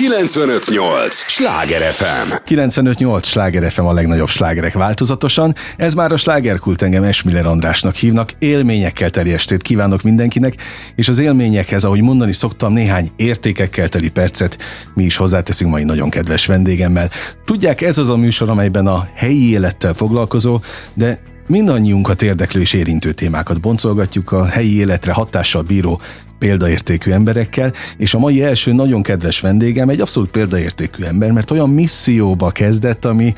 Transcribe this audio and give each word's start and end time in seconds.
958! 0.00 1.14
Sláger 1.14 1.92
FM! 1.92 2.32
958! 2.44 3.26
Sláger 3.26 3.70
FM 3.72 3.84
a 3.84 3.92
legnagyobb 3.92 4.28
slágerek 4.28 4.72
változatosan. 4.72 5.54
Ez 5.76 5.94
már 5.94 6.12
a 6.12 6.16
slágerkult 6.16 6.82
engem 6.82 7.02
Esmiller 7.02 7.46
Andrásnak 7.46 7.94
hívnak. 7.94 8.32
Élményekkel 8.38 9.10
teli 9.10 9.32
estét 9.32 9.62
kívánok 9.62 10.02
mindenkinek, 10.02 10.54
és 10.94 11.08
az 11.08 11.18
élményekhez, 11.18 11.84
ahogy 11.84 12.02
mondani 12.02 12.32
szoktam, 12.32 12.72
néhány 12.72 13.08
értékekkel 13.16 13.88
teli 13.88 14.10
percet 14.10 14.58
mi 14.94 15.04
is 15.04 15.16
hozzáteszünk 15.16 15.70
mai 15.70 15.84
nagyon 15.84 16.10
kedves 16.10 16.46
vendégemmel. 16.46 17.10
Tudják, 17.44 17.80
ez 17.80 17.98
az 17.98 18.10
a 18.10 18.16
műsor, 18.16 18.50
amelyben 18.50 18.86
a 18.86 19.08
helyi 19.14 19.50
élettel 19.50 19.94
foglalkozó, 19.94 20.60
de 20.94 21.22
mindannyiunkat 21.46 22.22
érdeklő 22.22 22.60
és 22.60 22.72
érintő 22.72 23.12
témákat 23.12 23.60
boncolgatjuk, 23.60 24.32
a 24.32 24.46
helyi 24.46 24.78
életre 24.78 25.12
hatással 25.12 25.62
bíró 25.62 26.00
példaértékű 26.40 27.10
emberekkel, 27.10 27.72
és 27.96 28.14
a 28.14 28.18
mai 28.18 28.42
első 28.42 28.72
nagyon 28.72 29.02
kedves 29.02 29.40
vendégem 29.40 29.88
egy 29.88 30.00
abszolút 30.00 30.30
példaértékű 30.30 31.02
ember, 31.04 31.32
mert 31.32 31.50
olyan 31.50 31.70
misszióba 31.70 32.50
kezdett, 32.50 33.04
ami, 33.04 33.34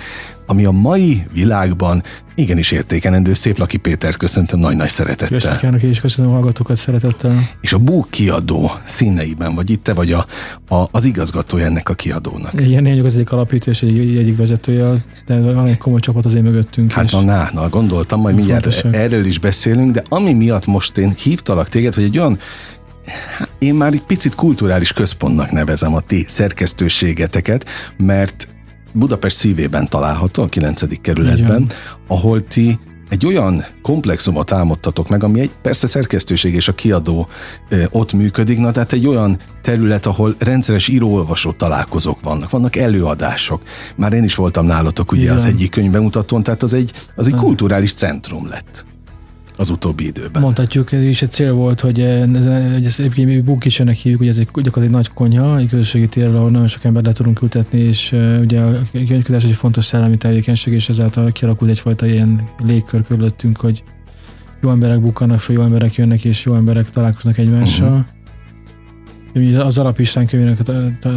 ami 0.46 0.64
a 0.64 0.70
mai 0.70 1.22
világban 1.34 2.02
igenis 2.34 2.70
értékelendő. 2.70 3.34
Szép 3.34 3.58
Laki 3.58 3.76
Pétert 3.76 4.16
köszöntöm 4.16 4.58
nagy-nagy 4.58 4.88
szeretettel. 4.88 5.28
Köszönöm, 5.28 5.90
és 5.90 6.00
köszönöm 6.00 6.30
a 6.30 6.34
hallgatókat 6.34 6.76
szeretettel. 6.76 7.48
És 7.60 7.72
a 7.72 7.78
Búk 7.78 8.10
kiadó 8.10 8.70
színeiben 8.84 9.54
vagy 9.54 9.70
itt, 9.70 9.82
te 9.82 9.92
vagy 9.94 10.12
a, 10.12 10.26
a, 10.68 10.88
az 10.90 11.04
igazgatója 11.04 11.64
ennek 11.64 11.88
a 11.88 11.94
kiadónak. 11.94 12.52
Igen, 12.60 12.86
én 12.86 13.04
az 13.04 13.14
egyik 13.14 13.32
alapító 13.32 13.70
és 13.70 13.82
egy, 13.82 14.16
egyik 14.16 14.36
vezetője, 14.36 14.94
de 15.26 15.40
van 15.40 15.66
egy 15.66 15.78
komoly 15.78 16.00
csapat 16.00 16.24
az 16.24 16.34
én 16.34 16.42
mögöttünk 16.42 16.92
Hát 16.92 17.04
is. 17.04 17.10
na, 17.10 17.20
na, 17.20 17.48
na, 17.52 17.68
gondoltam, 17.68 18.20
majd 18.20 18.34
mindjárt 18.34 18.62
Fontosak. 18.62 18.94
erről 18.94 19.24
is 19.24 19.38
beszélünk, 19.38 19.90
de 19.90 20.02
ami 20.08 20.32
miatt 20.32 20.66
most 20.66 20.98
én 20.98 21.14
hívtalak 21.22 21.68
téged, 21.68 21.94
hogy 21.94 22.04
egy 22.04 22.18
olyan 22.18 22.38
én 23.58 23.74
már 23.74 23.92
egy 23.92 24.02
picit 24.02 24.34
kulturális 24.34 24.92
központnak 24.92 25.50
nevezem 25.50 25.94
a 25.94 26.00
ti 26.00 26.24
szerkesztőségeteket, 26.28 27.64
mert 27.96 28.48
Budapest 28.92 29.36
szívében 29.36 29.88
található, 29.88 30.42
a 30.42 30.46
9. 30.46 31.00
kerületben, 31.00 31.62
Igen. 31.62 31.76
ahol 32.06 32.46
ti 32.46 32.78
egy 33.08 33.26
olyan 33.26 33.64
komplexumot 33.82 34.52
álmodtatok 34.52 35.08
meg, 35.08 35.22
ami 35.24 35.40
egy 35.40 35.50
persze 35.62 35.86
szerkesztőség 35.86 36.54
és 36.54 36.68
a 36.68 36.74
kiadó 36.74 37.28
ö, 37.68 37.84
ott 37.90 38.12
működik, 38.12 38.58
na 38.58 38.70
tehát 38.70 38.92
egy 38.92 39.06
olyan 39.06 39.38
terület, 39.62 40.06
ahol 40.06 40.34
rendszeres 40.38 40.88
író-olvasó 40.88 41.52
találkozók 41.52 42.20
vannak, 42.20 42.50
vannak 42.50 42.76
előadások. 42.76 43.62
Már 43.96 44.12
én 44.12 44.24
is 44.24 44.34
voltam 44.34 44.66
nálatok 44.66 45.12
ugye 45.12 45.22
Igen. 45.22 45.34
az 45.34 45.44
egyik 45.44 45.70
könyvbemutatón, 45.70 46.42
tehát 46.42 46.62
az 46.62 46.74
egy, 46.74 46.92
az 47.16 47.26
egy 47.26 47.34
kulturális 47.34 47.94
centrum 47.94 48.48
lett 48.48 48.84
az 49.56 49.70
utóbbi 49.70 50.06
időben. 50.06 50.42
Mondhatjuk, 50.42 50.92
ez 50.92 51.02
is 51.02 51.22
egy 51.22 51.30
cél 51.30 51.52
volt, 51.52 51.80
hogy 51.80 52.00
ez, 52.00 52.44
hogy 52.72 52.86
ez 52.86 52.96
egyébként 52.98 53.28
mi 53.28 53.40
Bukisőnek 53.40 53.96
hívjuk, 53.96 54.18
hogy 54.18 54.28
ez 54.28 54.38
egy 54.38 54.44
gyakorlatilag 54.44 54.84
egy 54.84 54.90
nagy 54.90 55.08
konyha, 55.08 55.58
egy 55.58 55.68
közösségi 55.68 56.08
tér, 56.08 56.26
ahol 56.26 56.50
nagyon 56.50 56.66
sok 56.66 56.84
embert 56.84 57.06
le 57.06 57.12
tudunk 57.12 57.42
ültetni, 57.42 57.78
és 57.78 58.12
uh, 58.12 58.38
ugye 58.40 58.60
a 58.60 58.82
könyvködés 58.92 59.44
egy 59.44 59.52
fontos 59.52 59.84
szellemi 59.84 60.16
tevékenység, 60.16 60.72
és 60.72 60.88
ezáltal 60.88 61.32
kialakult 61.32 61.70
egyfajta 61.70 62.06
ilyen 62.06 62.48
légkör 62.64 63.02
körülöttünk, 63.06 63.56
hogy 63.56 63.84
jó 64.62 64.70
emberek 64.70 65.00
bukkanak 65.00 65.40
fel, 65.40 65.54
jó 65.54 65.62
emberek 65.62 65.94
jönnek, 65.94 66.24
és 66.24 66.44
jó 66.44 66.54
emberek 66.54 66.90
találkoznak 66.90 67.38
egymással. 67.38 68.06
Uh-huh. 69.34 69.66
Az 69.66 69.78
Alap 69.78 69.98
István 69.98 70.26
könyvének 70.26 70.58
a 70.68 71.08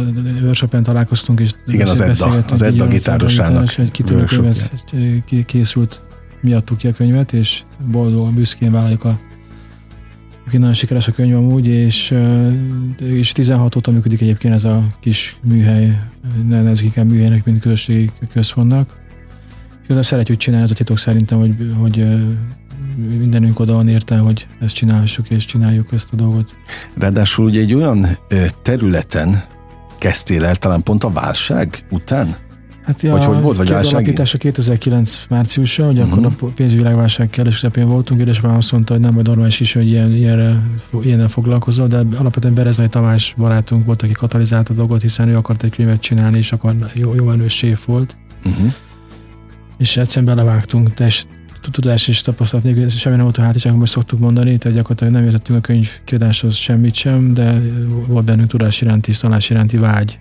workshopján 0.42 0.82
találkoztunk, 0.82 1.40
és 1.40 1.50
Igen, 1.66 1.88
az 1.88 2.00
Edda- 2.00 2.50
az 2.50 2.62
Edda 2.62 2.86
gitárosának 2.86 3.52
gitáros, 3.52 3.78
egy 3.78 3.90
kitűnő 3.90 4.24
könyv, 4.24 4.44
ez- 4.44 4.70
ez 4.72 4.82
miattuk 6.40 6.78
ki 6.78 6.88
a 6.88 6.92
könyvet, 6.92 7.32
és 7.32 7.62
boldogan, 7.90 8.34
büszkén 8.34 8.72
vállaljuk 8.72 9.04
a 9.04 9.18
aki 10.46 10.56
nagyon 10.56 10.74
sikeres 10.74 11.08
a 11.08 11.12
könyv 11.12 11.36
amúgy, 11.36 11.66
és, 11.66 12.14
és 12.98 13.32
16 13.32 13.76
óta 13.76 13.90
működik 13.90 14.20
egyébként 14.20 14.54
ez 14.54 14.64
a 14.64 14.82
kis 15.00 15.36
műhely, 15.42 16.00
ne 16.44 16.56
nevezzük 16.56 16.84
inkább 16.84 17.10
műhelynek, 17.10 17.44
mint 17.44 17.60
közösségi 17.60 18.10
központnak. 18.32 18.94
És 19.88 20.06
szeretjük 20.06 20.38
csinálni, 20.38 20.64
ez 20.64 20.70
a 20.70 20.74
titok 20.74 20.98
szerintem, 20.98 21.38
hogy, 21.38 21.54
hogy 21.78 22.06
mindenünk 22.96 23.58
oda 23.58 23.72
van 23.72 23.88
érte, 23.88 24.16
hogy 24.16 24.46
ezt 24.60 24.74
csinálhassuk, 24.74 25.30
és 25.30 25.44
csináljuk 25.44 25.92
ezt 25.92 26.12
a 26.12 26.16
dolgot. 26.16 26.54
Ráadásul 26.94 27.44
ugye 27.44 27.60
egy 27.60 27.74
olyan 27.74 28.18
területen 28.62 29.44
kezdtél 29.98 30.44
el 30.44 30.56
talán 30.56 30.82
pont 30.82 31.04
a 31.04 31.10
válság 31.10 31.84
után? 31.90 32.36
Hát 32.86 33.00
Vagy 33.02 33.24
hogy 33.24 33.40
volt, 33.40 33.56
vagy 33.56 33.68
válsági? 33.68 33.94
alapítása 33.94 34.38
2009 34.38 35.20
márciusa, 35.28 35.86
hogy 35.86 35.98
uh-huh. 35.98 36.24
akkor 36.24 36.48
a 36.48 36.52
pénzügyi 36.52 36.80
világválság 36.80 37.30
kellős 37.30 37.54
közepén 37.54 37.88
voltunk, 37.88 38.20
édesapám 38.20 38.56
azt 38.56 38.72
mondta, 38.72 38.92
hogy 38.92 39.02
nem 39.02 39.14
vagy 39.14 39.26
normális 39.26 39.60
is, 39.60 39.72
hogy 39.72 39.86
ilyen, 39.86 40.12
ilyenre, 40.12 40.62
ilyennel 41.02 41.28
foglalkozol, 41.28 41.86
de 41.86 41.96
alapvetően 41.96 42.54
Bereznai 42.54 42.88
Tamás 42.88 43.34
barátunk 43.36 43.84
volt, 43.84 44.02
aki 44.02 44.12
katalizálta 44.12 44.72
a 44.72 44.76
dolgot, 44.76 45.02
hiszen 45.02 45.28
ő 45.28 45.36
akart 45.36 45.62
egy 45.62 45.70
könyvet 45.70 46.00
csinálni, 46.00 46.38
és 46.38 46.52
akkor 46.52 46.74
jó, 46.94 47.14
jó 47.14 47.24
menő 47.24 47.48
séf 47.48 47.84
volt. 47.84 48.16
Uh-huh. 48.44 48.72
És 49.78 49.96
egyszerűen 49.96 50.34
belevágtunk, 50.34 50.94
teljes 50.94 51.26
tudás 51.70 52.08
és 52.08 52.20
tapasztalat 52.20 52.64
nélkül, 52.64 52.88
semmi 52.88 53.14
nem 53.14 53.24
volt 53.24 53.38
a 53.38 53.42
hátizságon, 53.42 53.78
most 53.78 53.92
szoktuk 53.92 54.18
mondani, 54.18 54.58
tehát 54.58 54.76
gyakorlatilag 54.76 55.12
nem 55.12 55.24
értettünk 55.24 55.58
a 55.58 55.60
könyv 55.60 55.90
kiadáshoz 56.04 56.54
semmit 56.54 56.94
sem, 56.94 57.34
de 57.34 57.60
volt 58.06 58.24
bennünk 58.24 58.48
tudás 58.48 58.80
iránti 58.80 59.12
tanulás 59.12 59.50
iránti 59.50 59.76
vágy. 59.76 60.18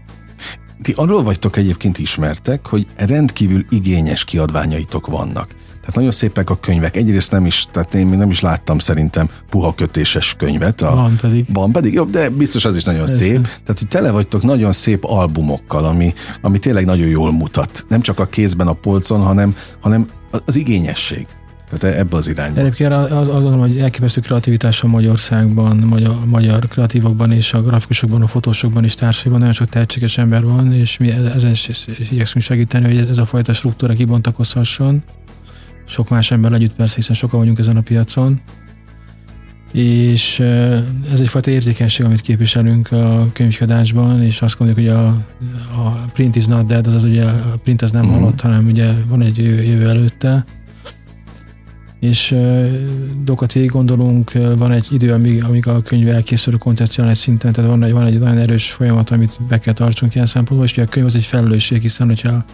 Ti 0.82 0.94
arról 0.96 1.24
vagytok 1.24 1.58
egyébként 1.58 1.98
ismertek, 1.98 2.68
hogy 2.68 2.88
rendkívül 2.96 3.66
igényes 3.70 4.24
kiadványaitok 4.24 5.08
vannak. 5.08 5.48
Tehát 5.86 5.96
nagyon 5.96 6.12
szépek 6.12 6.50
a 6.50 6.60
könyvek. 6.60 6.96
Egyrészt 6.96 7.32
nem 7.32 7.46
is, 7.46 7.68
tehát 7.72 7.94
én 7.94 8.08
még 8.08 8.18
nem 8.18 8.30
is 8.30 8.40
láttam 8.40 8.80
szerintem 8.80 9.30
puha 9.50 9.76
kötéses 9.76 10.34
könyvet. 10.38 10.82
A, 10.82 10.96
Van 10.96 11.16
pedig. 11.22 11.46
Van 11.54 11.72
pedig, 11.72 11.94
jobb, 11.94 12.10
de 12.10 12.30
biztos 12.30 12.66
az 12.66 12.76
is 12.76 12.84
nagyon 12.84 13.06
Persze. 13.06 13.24
szép. 13.24 13.42
Tehát, 13.42 13.80
hogy 13.80 13.88
tele 13.88 14.12
vagytok 14.12 14.44
nagyon 14.44 14.72
szép 14.72 15.04
albumokkal, 15.04 15.86
ami, 15.86 16.14
ami 16.42 16.60
tényleg 16.60 16.86
nagyon 16.86 17.08
jól 17.08 17.32
mutat. 17.32 17.86
Nem 17.90 18.02
csak 18.02 18.20
a 18.20 18.26
kézben, 18.26 18.68
a 18.68 18.74
polcon, 18.74 19.22
hanem, 19.22 19.56
hanem 19.80 20.10
az 20.46 20.56
igényesség. 20.56 21.28
Tehát 21.70 21.98
ebbe 21.98 22.18
az 22.18 22.28
irányba. 22.30 22.60
Egyébként 22.60 22.94
az, 22.94 23.28
az, 23.28 23.46
az 23.46 23.54
hogy 23.54 23.78
elképesztő 23.78 24.22
kreativitás 24.22 24.84
a 24.84 24.88
Magyarországban, 24.88 25.78
magyar, 25.78 26.26
magyar 26.26 26.68
kreatívokban 26.68 27.32
és 27.32 27.54
a 27.54 27.62
grafikusokban, 27.62 28.22
a 28.22 28.28
fotósokban 28.28 28.84
és 28.84 28.96
társaiban 28.96 29.40
nagyon 29.40 29.54
sok 29.54 29.70
tehetséges 29.70 30.18
ember 30.18 30.44
van, 30.44 30.74
és 30.74 30.98
mi 30.98 31.10
e- 31.12 31.32
ezen 31.36 31.52
is 31.52 31.68
is 31.68 31.88
igyekszünk 32.12 32.44
segíteni, 32.44 32.86
hogy 32.98 33.08
ez 33.10 33.18
a 33.18 33.26
fajta 33.26 33.54
struktúra 33.54 33.94
kibontakozhasson. 33.94 35.04
Sok 35.88 36.10
más 36.10 36.32
ember 36.32 36.54
együtt 36.54 36.76
persze, 36.76 36.96
hiszen 36.96 37.16
sokan 37.16 37.40
vagyunk 37.40 37.60
ezen 37.60 37.78
a 37.78 37.82
piacon. 37.82 38.42
És 39.72 40.40
ez 41.12 41.20
egyfajta 41.22 41.52
érzékenység, 41.52 42.06
amit 42.06 42.22
képviselünk 42.22 42.92
a 42.92 43.28
könyvkiadásban, 43.34 44.24
és 44.24 44.42
azt 44.42 44.58
gondoljuk, 44.58 44.88
hogy 44.88 44.98
a, 45.00 45.08
a 45.82 46.06
print 46.14 46.36
is 46.36 46.46
not 46.46 46.66
dead, 46.66 46.88
azaz 46.88 47.04
ugye 47.04 47.24
a 47.24 47.60
print 47.64 47.82
az 47.82 47.92
nem 47.92 48.06
Mhm. 48.06 48.14
halott, 48.14 48.42
hanem 48.42 48.66
ugye 48.66 48.92
van 49.08 49.22
egy 49.22 49.38
jövő 49.38 49.90
előtte, 49.90 50.46
és 52.06 52.32
uh, 52.32 52.70
dolgokat 53.24 53.54
végig 53.54 53.70
gondolunk, 53.70 54.32
van 54.58 54.72
egy 54.72 54.88
idő, 54.90 55.14
amíg, 55.14 55.44
amíg 55.44 55.68
a 55.68 55.82
könyv 55.82 56.08
elkészül 56.08 56.58
koncepcionális 56.58 57.18
szinten, 57.18 57.54
tehát 57.54 57.70
van 57.70 57.84
egy, 57.84 57.92
van 57.92 58.06
egy 58.06 58.20
nagyon 58.20 58.38
erős 58.38 58.72
folyamat, 58.72 59.10
amit 59.10 59.40
be 59.48 59.58
kell 59.58 59.74
tartsunk 59.74 60.16
ilyen 60.16 60.28
szempontból, 60.28 60.68
és 60.68 60.74
ugye 60.74 60.84
a 60.84 60.90
könyv 60.90 61.06
az 61.06 61.16
egy 61.16 61.26
felelősség, 61.26 61.82
hiszen 61.82 62.08
hogyha 62.08 62.46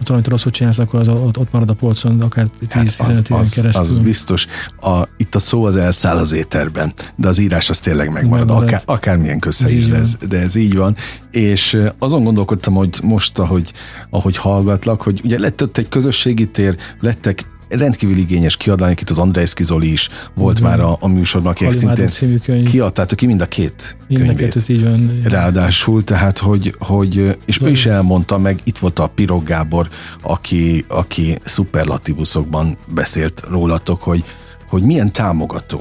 ott 0.00 0.06
valamit 0.06 0.28
rosszul 0.28 0.52
csinálsz, 0.52 0.78
akkor 0.78 1.00
az 1.00 1.08
ott, 1.08 1.38
ott 1.38 1.52
marad 1.52 1.70
a 1.70 1.74
polcon 1.74 2.20
akár 2.20 2.46
10-15 2.60 2.66
Hát 2.68 2.86
az, 2.98 3.18
éven 3.18 3.38
az, 3.38 3.50
keresztül. 3.50 3.82
az 3.82 3.98
biztos. 3.98 4.46
A, 4.80 5.02
itt 5.16 5.34
a 5.34 5.38
szó 5.38 5.64
az 5.64 5.76
elszáll 5.76 6.16
az 6.16 6.32
éterben, 6.32 6.92
de 7.16 7.28
az 7.28 7.38
írás 7.38 7.70
az 7.70 7.78
tényleg 7.78 8.12
megmarad, 8.12 8.46
Megmarad. 8.46 8.68
akár, 8.68 8.82
akármilyen 8.84 9.38
közhelyis, 9.38 9.84
így 9.84 9.90
de 9.90 9.96
ez, 9.96 10.16
de 10.28 10.38
ez 10.38 10.54
így 10.54 10.76
van. 10.76 10.96
És 11.30 11.78
azon 11.98 12.24
gondolkodtam, 12.24 12.74
hogy 12.74 12.98
most, 13.02 13.38
ahogy, 13.38 13.72
ahogy 14.10 14.36
hallgatlak, 14.36 15.02
hogy 15.02 15.20
ugye 15.24 15.38
lett 15.38 15.62
ott 15.62 15.78
egy 15.78 15.88
közösségi 15.88 16.46
tér, 16.46 16.76
lettek 17.00 17.46
rendkívül 17.68 18.16
igényes 18.16 18.56
kiadványok, 18.56 19.00
itt 19.00 19.10
az 19.10 19.18
Andrejszki 19.18 19.64
Zoli 19.64 19.92
is 19.92 20.08
volt 20.34 20.56
Így 20.56 20.62
van. 20.62 20.70
már 20.70 20.80
a, 20.80 20.96
a 21.00 21.08
műsorban, 21.08 21.52
akik 21.52 21.72
szintén 21.72 22.64
kiadtátok 22.64 23.18
ki 23.18 23.26
mind 23.26 23.40
a 23.40 23.46
két 23.46 23.96
Mind 24.08 24.20
a 24.20 24.24
könyvét. 24.24 24.46
kettőt 24.52 24.68
így 24.68 24.82
van. 24.82 25.20
Ráadásul, 25.24 26.04
tehát, 26.04 26.38
hogy, 26.38 26.74
hogy 26.78 27.38
és 27.46 27.60
ő 27.62 27.68
is 27.70 27.86
elmondta 27.86 28.38
meg, 28.38 28.60
itt 28.64 28.78
volt 28.78 28.98
a 28.98 29.06
Pirog 29.06 29.44
Gábor, 29.44 29.88
aki, 30.22 30.84
aki 30.88 31.38
szuperlatívuszokban 31.44 32.76
beszélt 32.94 33.42
rólatok, 33.50 34.02
hogy, 34.02 34.24
hogy 34.68 34.82
milyen 34.82 35.12
támogató 35.12 35.80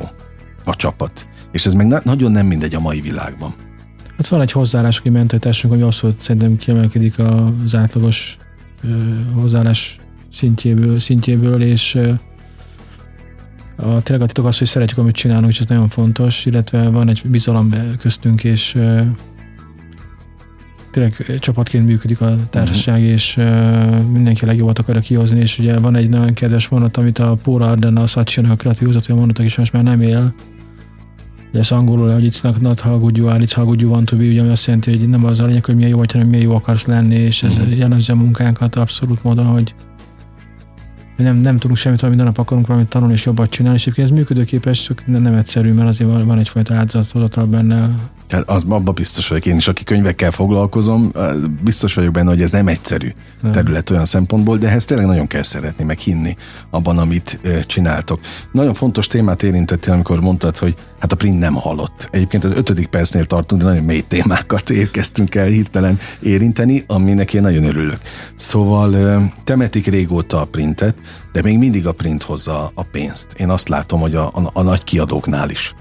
a 0.66 0.75
csapat. 0.75 1.28
És 1.51 1.66
ez 1.66 1.74
meg 1.74 1.88
na- 1.88 2.01
nagyon 2.04 2.31
nem 2.31 2.45
mindegy 2.45 2.75
a 2.75 2.80
mai 2.80 3.01
világban. 3.01 3.54
Hát 4.18 4.28
van 4.28 4.42
egy 4.42 4.51
hozzáállás, 4.51 4.98
aki 5.00 5.10
mentalitásunk, 5.10 5.74
ami 5.74 5.81
abszolút 5.81 6.22
szerintem 6.22 6.57
kiemelkedik 6.57 7.13
az 7.19 7.75
átlagos 7.75 8.38
ö, 8.84 8.88
hozzáállás 9.34 10.00
szintjéből, 10.38 11.00
szintjéből 11.00 11.62
és 11.62 12.00
a 13.75 14.01
tényleg 14.01 14.22
a 14.22 14.25
titok 14.25 14.45
az, 14.45 14.57
hogy 14.57 14.68
szeretjük, 14.68 15.00
amit 15.00 15.16
csinálunk, 15.16 15.51
és 15.51 15.60
ez 15.60 15.66
nagyon 15.66 15.88
fontos, 15.88 16.45
illetve 16.45 16.89
van 16.89 17.10
egy 17.10 17.22
bizalom 17.25 17.74
köztünk, 18.00 18.44
és 18.44 18.78
tényleg 20.92 21.39
csapatként 21.39 21.88
működik 21.88 22.22
a 22.22 22.36
társaság, 22.50 23.01
és 23.01 23.38
ö, 23.38 23.44
mindenki 24.12 24.44
a 24.44 24.48
legjobbat 24.48 24.80
akarja 24.80 25.01
kihozni, 25.01 25.39
és 25.39 25.60
ugye 25.60 25.78
van 25.78 25.95
egy 25.95 26.10
nagyon 26.10 26.34
kedves 26.34 26.68
mondat, 26.68 26.98
amit 26.98 27.19
a 27.19 27.38
Póra 27.44 27.66
Ardenna, 27.66 28.01
a 28.01 28.07
Szacsinak 28.07 28.51
a 28.51 28.56
kreatív 28.56 28.88
vezetője 28.88 29.19
mondott, 29.19 29.39
aki 29.39 29.54
most 29.57 29.74
már 29.74 29.84
nem 29.84 30.01
él, 30.01 30.34
ez 31.54 31.72
angolul, 31.72 32.13
hogy 32.13 32.28
it's 32.28 32.44
not, 32.44 32.62
not 32.62 32.80
how 32.80 33.00
good 33.00 33.18
you 33.18 33.28
are, 33.28 33.44
it's 33.44 33.54
how 33.56 33.66
good 33.66 33.81
you 33.81 33.92
want 33.92 34.06
to 34.06 34.16
be, 34.16 34.24
ugye, 34.24 34.42
ami 34.42 34.50
azt 34.50 34.66
jelenti, 34.66 34.98
hogy 34.98 35.10
nem 35.10 35.25
az 35.25 35.39
a 35.39 35.45
lényeg, 35.45 35.66
hogy 35.66 35.75
milyen 35.75 35.89
jó 35.89 35.98
vagy, 35.98 36.12
hanem 36.12 36.28
milyen 36.28 36.44
jó 36.44 36.56
akarsz 36.56 36.86
lenni, 36.86 37.16
és 37.16 37.44
ez 37.44 37.57
uh-huh. 37.57 37.78
jellemzi 37.78 38.12
a 38.12 38.16
munkánkat 38.16 38.75
abszolút 38.75 39.24
módon, 39.24 39.45
hogy 39.45 39.75
nem, 41.18 41.36
nem 41.36 41.58
tudunk 41.58 41.78
semmit, 41.78 42.02
minden 42.02 42.25
nap 42.25 42.38
akarunk 42.38 42.68
valamit 42.68 42.90
tanulni 42.90 43.14
és 43.14 43.25
jobbat 43.25 43.50
csinálni, 43.50 43.78
és 43.78 43.84
egyébként 43.84 44.08
ez 44.08 44.18
működőképes, 44.18 44.81
csak 44.81 45.04
nem, 45.06 45.34
egyszerű, 45.34 45.74
mert 45.74 45.88
azért 45.88 46.10
van, 46.10 46.25
van 46.25 46.40
egyfajta 46.40 46.75
áldozatodatal 46.75 47.46
benne. 47.46 47.90
Tehát 48.27 48.50
az, 48.50 48.63
abban 48.68 48.94
biztos 48.94 49.27
vagyok 49.27 49.45
én 49.45 49.56
is, 49.56 49.68
aki 49.68 49.83
könyvekkel 49.83 50.31
foglalkozom, 50.31 51.12
biztos 51.63 51.94
vagyok 51.94 52.12
benne, 52.12 52.29
hogy 52.29 52.41
ez 52.41 52.51
nem 52.51 52.68
egyszerű 52.68 53.09
terület 53.51 53.89
olyan 53.89 54.06
szempontból, 54.06 54.57
de 54.57 54.68
ehhez 54.68 54.85
tényleg 54.85 55.06
nagyon 55.06 55.27
kell 55.27 55.44
szeretni, 55.44 55.83
meg 55.83 55.97
hinni 55.97 56.35
abban, 56.69 56.97
amit 56.97 57.39
csináltok. 57.65 58.19
Nagyon 58.51 58.74
fontos 58.74 59.07
témát 59.07 59.44
érintettél, 59.44 59.94
amikor 59.94 60.21
mondtad, 60.21 60.57
hogy 60.57 60.75
hát 61.00 61.12
a 61.12 61.15
print 61.15 61.39
nem 61.39 61.53
halott. 61.53 62.09
Egyébként 62.12 62.44
az 62.44 62.51
ötödik 62.51 62.88
percnél 62.88 63.25
tartunk, 63.25 63.62
de 63.62 63.68
nagyon 63.68 63.83
mély 63.83 64.03
témákat 64.07 64.69
érkeztünk 64.69 65.35
el 65.35 65.47
hirtelen 65.47 66.00
érinteni, 66.21 66.83
aminek 66.88 67.33
én 67.33 67.41
nagyon 67.41 67.63
örülök. 67.63 68.00
Szóval 68.35 69.21
temetik 69.44 69.88
régóta 69.88 70.41
a 70.41 70.45
printet, 70.45 70.95
de 71.31 71.41
még 71.41 71.57
mindig 71.57 71.88
a 71.88 71.91
print 71.91 72.24
hozza 72.24 72.71
a 72.74 72.83
pénzt. 72.83 73.27
Én 73.38 73.50
azt 73.50 73.69
látom, 73.69 74.00
hogy 74.00 74.15
a, 74.15 74.25
a, 74.25 74.50
a 74.53 74.62
nagy 74.62 74.83
kiadóknál 74.83 75.50
is. 75.50 75.75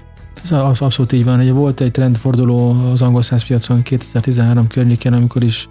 Ez 0.51 0.81
abszolút 0.81 1.11
így 1.11 1.23
van. 1.23 1.39
Ugye 1.39 1.51
volt 1.51 1.81
egy 1.81 1.91
trendforduló 1.91 2.89
az 2.91 3.01
angol 3.01 3.21
száz 3.21 3.43
piacon 3.43 3.81
2013 3.81 4.67
környékén, 4.67 5.13
amikor 5.13 5.43
is 5.43 5.69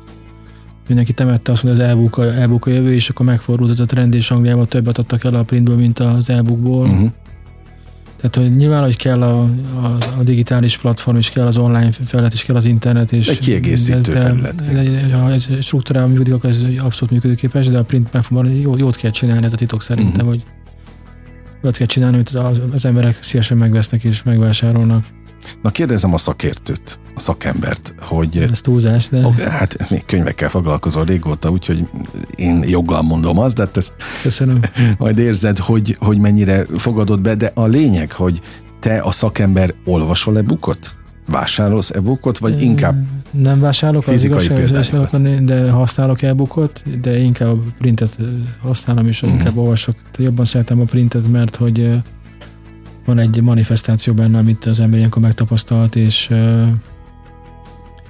mindenki 0.87 1.13
temette 1.13 1.53
azt, 1.53 1.63
hogy 1.63 1.71
az 1.71 1.79
e-book, 1.79 2.19
a, 2.19 2.23
a 2.23 2.71
jövő, 2.71 2.95
és 2.95 3.09
akkor 3.09 3.27
megfordult 3.27 3.71
ez 3.71 3.81
a 3.81 3.85
trend, 3.85 4.15
és 4.15 4.31
Angliában 4.31 4.69
többet 4.69 4.99
adtak 4.99 5.25
el 5.25 5.35
a 5.35 5.43
printből, 5.43 5.77
mint 5.77 5.99
az 5.99 6.31
e-bookból. 6.31 6.87
Uh-huh. 6.87 7.11
Tehát, 8.17 8.37
hogy 8.37 8.57
nyilván, 8.57 8.83
hogy 8.83 8.97
kell 8.97 9.23
a, 9.23 9.41
a, 9.83 9.97
a 10.19 10.23
digitális 10.23 10.79
platform, 10.79 11.17
és 11.17 11.31
kell 11.31 11.47
az 11.47 11.57
online 11.57 11.93
felület, 11.93 12.33
és 12.33 12.45
kell 12.45 12.57
az 12.57 12.65
internet. 12.65 13.13
És 13.13 13.29
egy 13.29 13.39
kiegészítő 13.39 14.13
de, 14.13 14.21
felület. 14.21 14.65
Ha 15.13 15.33
egy 15.33 15.59
struktúrában 15.61 16.11
működik, 16.11 16.35
akkor 16.35 16.51
ez 16.51 16.65
abszolút 16.79 17.11
működőképes, 17.11 17.69
de 17.69 17.79
a 17.79 17.83
print 17.83 18.13
megfogban 18.13 18.51
jó, 18.51 18.77
jót 18.77 18.97
kell 18.97 19.11
csinálni, 19.11 19.47
ez 19.47 19.53
a 19.53 19.57
titok 19.57 19.83
szerintem, 19.83 20.27
uh-huh. 20.27 20.29
hogy 20.29 20.45
jót 21.67 21.77
kell 21.77 21.87
csinálni, 21.87 22.17
hogy 22.17 22.37
az, 22.37 22.61
az 22.73 22.85
emberek 22.85 23.23
szívesen 23.23 23.57
megvesznek 23.57 24.05
és 24.05 24.23
megvásárolnak. 24.23 25.05
Na 25.63 25.71
kérdezem 25.71 26.15
a 26.15 26.19
szakértőt, 26.19 26.99
a 27.15 27.21
szakembert, 27.21 27.95
hogy... 27.99 28.37
Ez 28.37 28.61
túlzás, 28.61 29.09
de... 29.09 29.27
Okay, 29.27 29.45
hát 29.45 29.91
még 29.91 30.05
könyvekkel 30.05 30.49
foglalkozol 30.49 31.05
régóta, 31.05 31.51
úgyhogy 31.51 31.89
én 32.37 32.63
joggal 32.67 33.03
mondom 33.03 33.39
azt, 33.39 33.57
de 33.57 33.63
hát 33.63 33.77
ezt 33.77 33.95
Köszönöm. 34.23 34.61
majd 34.99 35.19
érzed, 35.19 35.59
hogy, 35.59 35.97
hogy 35.99 36.19
mennyire 36.19 36.67
fogadod 36.77 37.21
be, 37.21 37.35
de 37.35 37.53
a 37.55 37.67
lényeg, 37.67 38.13
hogy 38.13 38.41
te 38.81 39.01
a 39.01 39.11
szakember 39.11 39.75
olvasol-e 39.85 40.43
bukot? 40.43 40.95
Vásárolsz 41.27 41.91
e-bookot, 41.91 42.39
vagy 42.39 42.63
inkább 42.63 43.05
Nem 43.31 43.61
vásárolok, 43.61 44.05
fizikai 44.05 44.37
az 44.37 44.45
igazság, 44.45 45.45
de 45.45 45.71
használok 45.71 46.23
e-bookot, 46.23 46.83
de 47.01 47.19
inkább 47.19 47.49
a 47.49 47.59
printet 47.79 48.17
használom, 48.61 49.07
és 49.07 49.23
uh-huh. 49.23 49.39
inkább 49.39 49.57
olvasok. 49.57 49.95
Jobban 50.19 50.45
szeretem 50.45 50.81
a 50.81 50.85
printet, 50.85 51.29
mert 51.29 51.57
hogy 51.57 52.03
van 53.07 53.19
egy 53.19 53.43
manifestáció 53.43 54.15
benne, 54.15 54.39
amit 54.39 54.65
az 54.65 54.81
ember 54.81 54.99
ilyenkor 54.99 55.23
megtapasztalt, 55.23 55.97
és, 55.97 56.31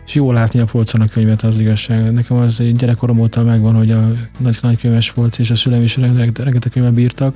és 0.07 0.15
jó 0.15 0.33
látni 0.33 0.61
a 0.61 0.65
polcon 0.65 1.01
a 1.01 1.07
könyvet, 1.07 1.43
az 1.43 1.61
igazság. 1.61 2.13
Nekem 2.13 2.37
az 2.37 2.63
gyerekkorom 2.77 3.19
óta 3.19 3.43
megvan, 3.43 3.75
hogy 3.75 3.91
a 3.91 4.13
nagy, 4.39 4.59
nagy 4.63 4.79
könyves 4.79 5.11
volt, 5.11 5.39
és 5.39 5.51
a 5.51 5.57
szüleim 5.57 5.83
is 5.83 5.97
rengeteg 5.97 6.71
könyvet 6.73 6.93
bírtak. 6.93 7.35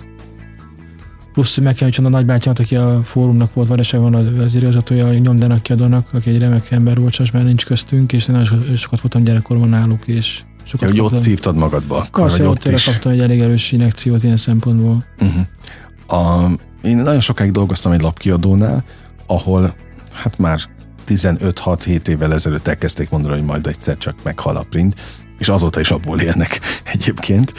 Plusz 1.33 1.57
meg 1.57 1.75
kell 1.75 1.89
a 1.97 2.09
nagybátyámat, 2.09 2.59
aki 2.59 2.77
a 2.77 3.01
fórumnak 3.05 3.55
volt, 3.55 3.91
van 3.91 4.15
az 4.15 4.55
igazgatója, 4.55 5.07
a 5.07 5.13
nyomdának 5.13 5.63
kiadónak, 5.63 6.09
aki 6.13 6.31
egy 6.31 6.39
remek 6.39 6.71
ember 6.71 6.99
volt, 6.99 7.19
és 7.19 7.31
már 7.31 7.45
nincs 7.45 7.65
köztünk, 7.65 8.13
és 8.13 8.27
nagyon 8.27 8.77
sokat 8.77 9.01
voltam 9.01 9.25
gyerekkorban 9.25 9.69
náluk, 9.69 10.07
és 10.07 10.43
sokat 10.65 10.89
ja, 10.89 11.03
hogy 11.03 11.13
ott 11.13 11.21
szívtad 11.21 11.57
magadba 11.57 11.97
akkor, 11.97 12.23
Persze, 12.23 12.39
vagy 12.39 12.47
ott 12.47 12.69
is. 12.69 12.85
kaptam 12.85 13.13
egy 13.13 13.21
elég 13.21 13.41
erős 13.41 13.73
inekciót 13.73 14.23
ilyen 14.23 14.37
szempontból. 14.37 15.05
Uh-huh. 15.21 16.21
A, 16.21 16.51
én 16.83 16.97
nagyon 16.97 17.21
sokáig 17.21 17.51
dolgoztam 17.51 17.93
egy 17.93 18.01
lapkiadónál, 18.01 18.85
ahol 19.27 19.75
hát 20.13 20.39
már 20.39 20.61
15-6-7 21.09 22.07
évvel 22.07 22.33
ezelőtt 22.33 22.69
elkezdték 22.69 23.11
mondani, 23.11 23.35
hogy 23.35 23.45
majd 23.45 23.67
egyszer 23.67 23.99
csak 23.99 24.15
meghal 24.23 24.57
a 24.57 24.67
print, 24.71 24.95
és 25.39 25.49
azóta 25.49 25.81
is 25.81 25.91
abból 25.91 26.21
élnek 26.21 26.61
egyébként, 26.93 27.53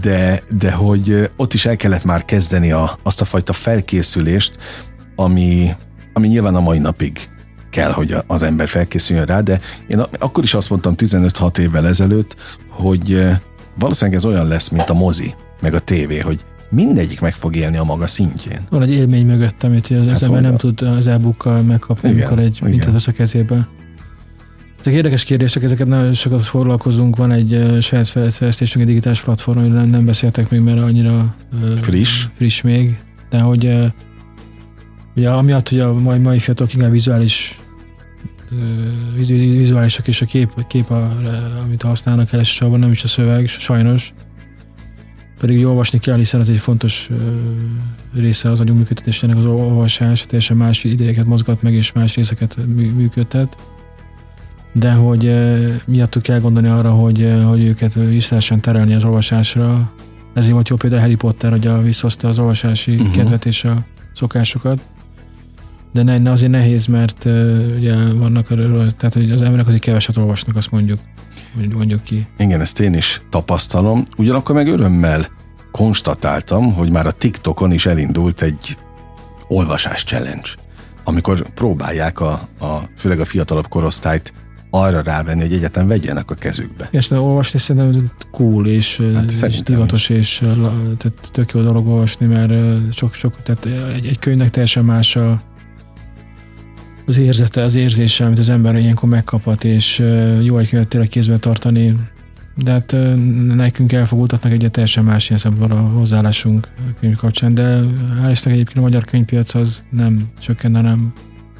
de, 0.00 0.42
de 0.58 0.72
hogy 0.72 1.30
ott 1.36 1.54
is 1.54 1.66
el 1.66 1.76
kellett 1.76 2.04
már 2.04 2.24
kezdeni 2.24 2.72
a, 2.72 2.98
azt 3.02 3.20
a 3.20 3.24
fajta 3.24 3.52
felkészülést, 3.52 4.56
ami, 5.16 5.70
ami 6.12 6.28
nyilván 6.28 6.54
a 6.54 6.60
mai 6.60 6.78
napig 6.78 7.18
kell, 7.70 7.90
hogy 7.92 8.14
az 8.26 8.42
ember 8.42 8.68
felkészüljön 8.68 9.24
rá, 9.24 9.40
de 9.40 9.60
én 9.88 9.98
akkor 10.18 10.44
is 10.44 10.54
azt 10.54 10.70
mondtam 10.70 10.94
15-6 10.96 11.58
évvel 11.58 11.86
ezelőtt, 11.86 12.36
hogy 12.68 13.26
valószínűleg 13.78 14.18
ez 14.18 14.24
olyan 14.24 14.48
lesz, 14.48 14.68
mint 14.68 14.90
a 14.90 14.94
mozi, 14.94 15.34
meg 15.60 15.74
a 15.74 15.78
tévé, 15.78 16.18
hogy 16.18 16.44
mindegyik 16.70 17.20
meg 17.20 17.34
fog 17.34 17.56
élni 17.56 17.76
a 17.76 17.84
maga 17.84 18.06
szintjén. 18.06 18.60
Van 18.70 18.82
egy 18.82 18.90
élmény 18.90 19.26
mögött, 19.26 19.62
amit 19.62 19.90
az 19.90 20.08
hát 20.08 20.22
ember 20.22 20.42
nem 20.42 20.56
tud 20.56 20.82
az 20.82 21.06
e 21.06 21.18
megkapni, 21.66 22.10
igen, 22.10 22.22
amikor 22.22 22.44
egy 22.44 22.60
mintet 22.62 22.92
vesz 22.92 23.06
a 23.06 23.12
kezébe. 23.12 23.68
Ezek 24.80 24.94
érdekes 24.94 25.24
kérdések, 25.24 25.62
ezeket 25.62 25.86
nagyon 25.86 26.12
sokat 26.12 26.44
foglalkozunk. 26.44 27.16
Van 27.16 27.32
egy 27.32 27.76
saját 27.80 28.08
fejlesztésünk, 28.08 28.84
egy 28.84 28.86
digitális 28.86 29.20
platform, 29.20 29.58
amiről 29.58 29.82
nem 29.82 30.04
beszéltek 30.04 30.50
még, 30.50 30.60
mert 30.60 30.78
annyira 30.78 31.34
friss, 31.76 32.26
friss 32.36 32.60
még, 32.60 32.98
de 33.30 33.40
hogy 33.40 33.76
ugye 35.16 35.30
amiatt, 35.30 35.68
hogy 35.68 35.80
a 35.80 35.92
mai, 35.92 36.18
mai 36.18 36.38
fiatalok 36.38 36.74
inkább 36.74 36.90
vizuális 36.90 37.58
vizuálisak 39.26 40.08
és 40.08 40.22
a 40.22 40.26
kép, 40.26 40.66
kép 40.66 40.90
a, 40.90 41.12
amit 41.64 41.82
használnak 41.82 42.32
elsősorban, 42.32 42.78
nem 42.78 42.90
is 42.90 43.04
a 43.04 43.08
szöveg, 43.08 43.48
sajnos. 43.48 44.12
Pedig 45.38 45.66
olvasni 45.66 45.98
kell, 45.98 46.16
hiszen 46.16 46.40
ez 46.40 46.48
egy 46.48 46.56
fontos 46.56 47.10
része 48.14 48.50
az 48.50 48.60
agyunk 48.60 48.78
működtetésének 48.78 49.36
az 49.36 49.44
olvasás, 49.44 50.26
teljesen 50.26 50.56
más 50.56 50.84
idejeket 50.84 51.26
mozgat 51.26 51.62
meg, 51.62 51.72
és 51.72 51.92
más 51.92 52.14
részeket 52.14 52.56
működtet 52.94 53.56
de 54.72 54.92
hogy 54.92 55.34
miattuk 55.86 56.22
kell 56.22 56.40
gondolni 56.40 56.68
arra, 56.68 56.90
hogy, 56.90 57.32
hogy 57.46 57.64
őket 57.64 57.94
vissza 57.94 58.38
terelni 58.60 58.94
az 58.94 59.04
olvasásra. 59.04 59.92
Ezért 60.34 60.52
volt 60.52 60.68
jó 60.68 60.76
például 60.76 61.02
Harry 61.02 61.14
Potter, 61.14 61.50
hogy 61.50 61.66
a 61.66 61.82
visszhozta 61.82 62.28
az 62.28 62.38
olvasási 62.38 62.92
uh-huh. 62.92 63.10
kedvet 63.10 63.46
és 63.46 63.64
a 63.64 63.84
szokásokat. 64.14 64.80
De 65.92 66.02
ne, 66.02 66.30
azért 66.30 66.50
nehéz, 66.50 66.86
mert 66.86 67.24
uh, 67.24 67.74
ugye 67.76 68.12
vannak, 68.12 68.46
tehát 68.96 69.12
hogy 69.12 69.30
az 69.30 69.42
emberek 69.42 69.66
azért 69.66 69.82
keveset 69.82 70.16
olvasnak, 70.16 70.56
azt 70.56 70.70
mondjuk, 70.70 71.00
mondjuk 71.72 72.02
ki. 72.02 72.26
Igen, 72.38 72.60
ezt 72.60 72.80
én 72.80 72.94
is 72.94 73.22
tapasztalom. 73.30 74.02
Ugyanakkor 74.16 74.54
meg 74.54 74.66
örömmel 74.68 75.26
konstatáltam, 75.70 76.74
hogy 76.74 76.90
már 76.90 77.06
a 77.06 77.12
TikTokon 77.12 77.72
is 77.72 77.86
elindult 77.86 78.42
egy 78.42 78.78
olvasás 79.48 80.04
challenge, 80.04 80.48
amikor 81.04 81.52
próbálják 81.54 82.20
a, 82.20 82.32
a 82.60 82.78
főleg 82.96 83.20
a 83.20 83.24
fiatalabb 83.24 83.68
korosztályt 83.68 84.32
arra 84.70 85.02
rávenni, 85.02 85.40
hogy 85.40 85.52
egyetem 85.52 85.86
vegyenek 85.86 86.30
a 86.30 86.34
kezükbe. 86.34 86.88
És 86.90 87.08
de 87.08 87.18
olvasni 87.18 87.58
szerintem 87.58 88.10
cool, 88.30 88.66
és, 88.66 89.02
hát 89.14 89.30
és 89.30 89.62
divatos, 89.62 90.08
és 90.08 90.38
tehát 90.98 91.30
tök 91.32 91.52
jó 91.52 91.62
dolog 91.62 91.86
olvasni, 91.86 92.26
mert 92.26 92.52
sok, 92.92 93.14
sok, 93.14 93.42
tehát 93.42 93.66
egy, 93.94 94.06
egy 94.06 94.18
könyvnek 94.18 94.50
teljesen 94.50 94.84
más 94.84 95.16
a, 95.16 95.42
az 97.06 97.18
érzete, 97.18 97.62
az 97.62 97.76
érzése, 97.76 98.24
amit 98.24 98.38
az 98.38 98.48
ember 98.48 98.76
ilyenkor 98.76 99.08
megkaphat, 99.08 99.64
és 99.64 99.98
jó 100.42 100.58
egy 100.58 100.68
könyvet 100.68 100.88
tényleg 100.88 101.08
kézben 101.08 101.40
tartani, 101.40 101.96
de 102.54 102.70
hát 102.70 102.96
nekünk 103.54 103.92
elfogultatnak 103.92 104.52
egy 104.52 104.70
teljesen 104.70 105.04
más 105.04 105.26
ilyen 105.26 105.38
szempontból 105.38 105.78
a 105.78 105.80
hozzáállásunk 105.80 106.68
a 106.76 106.98
könyv 107.00 107.16
kapcsán, 107.16 107.54
de 107.54 107.80
hál' 108.22 108.30
Istennek 108.30 108.58
egyébként 108.58 108.78
a 108.78 108.80
magyar 108.80 109.04
könyvpiac 109.04 109.54
az 109.54 109.82
nem 109.90 110.28
csökken, 110.38 110.74
hanem 110.74 111.12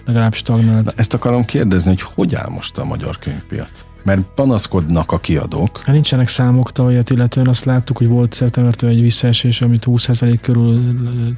legalább 0.04 0.34
stagnált. 0.34 0.84
Na, 0.84 0.92
ezt 0.96 1.14
akarom 1.14 1.44
kérdezni, 1.44 1.88
hogy 1.88 2.02
hogy 2.14 2.34
áll 2.34 2.48
most 2.48 2.78
a 2.78 2.84
magyar 2.84 3.18
könyvpiac? 3.18 3.84
Mert 4.04 4.20
panaszkodnak 4.34 5.12
a 5.12 5.18
kiadók. 5.18 5.80
Hát 5.84 5.94
nincsenek 5.94 6.28
számok 6.28 6.72
tavalyat, 6.72 7.10
illetően 7.10 7.46
azt 7.46 7.64
láttuk, 7.64 7.98
hogy 7.98 8.08
volt 8.08 8.32
szeptembertől 8.32 8.90
egy 8.90 9.00
visszaesés, 9.00 9.60
amit 9.60 9.84
20% 9.86 10.38
körül 10.40 10.80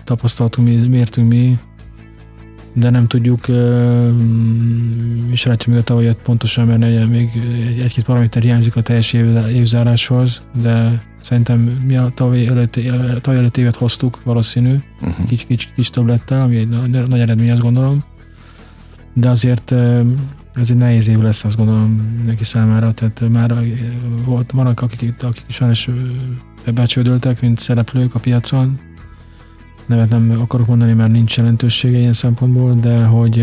tapasztaltunk, 0.05 0.69
mi, 0.69 0.75
mértünk 0.75 1.29
mi, 1.29 1.59
de 2.73 2.91
nem 2.91 3.07
tudjuk, 3.07 3.47
és 5.31 5.45
látjuk 5.45 5.75
még 5.75 5.79
a 5.79 5.83
tavalyat 5.85 6.17
pontosan, 6.23 6.67
mert 6.67 7.09
még 7.09 7.31
egy-két 7.83 8.05
paraméter 8.05 8.43
hiányzik 8.43 8.77
a 8.77 8.83
teljes 8.83 9.13
évzáráshoz, 9.53 10.43
de 10.63 11.03
szerintem 11.21 11.59
mi 11.61 11.97
a 11.97 12.13
tavaly 12.15 12.47
előtti, 12.47 12.91
tavaly 13.21 13.39
előtt 13.39 13.57
évet 13.57 13.77
hoztuk 13.77 14.21
valószínű, 14.25 14.77
uh-huh. 15.01 15.27
kis, 15.27 15.45
kis, 15.45 15.73
kis 15.75 15.91
többlettel, 15.91 16.43
ami 16.43 16.57
egy 16.57 16.69
nagy 17.09 17.21
eredmény, 17.21 17.51
azt 17.51 17.61
gondolom 17.61 18.05
de 19.13 19.31
azért 19.31 19.71
ez 20.55 20.71
egy 20.71 20.77
nehéz 20.77 21.09
év 21.09 21.19
lesz, 21.19 21.45
azt 21.45 21.57
gondolom 21.57 22.23
neki 22.27 22.45
számára, 22.45 22.93
tehát 22.93 23.23
már 23.29 23.55
volt, 24.25 24.51
vannak 24.51 24.81
akik, 24.81 25.15
akik 25.23 25.45
sajnos 25.49 25.89
becsődöltek, 26.75 27.41
mint 27.41 27.59
szereplők 27.59 28.15
a 28.15 28.19
piacon, 28.19 28.79
nevet 29.87 30.11
nem 30.11 30.41
akarok 30.41 30.67
mondani, 30.67 30.93
mert 30.93 31.13
nincs 31.13 31.37
jelentősége 31.37 31.99
ilyen 31.99 32.13
szempontból, 32.13 32.73
de 32.73 33.05
hogy 33.05 33.37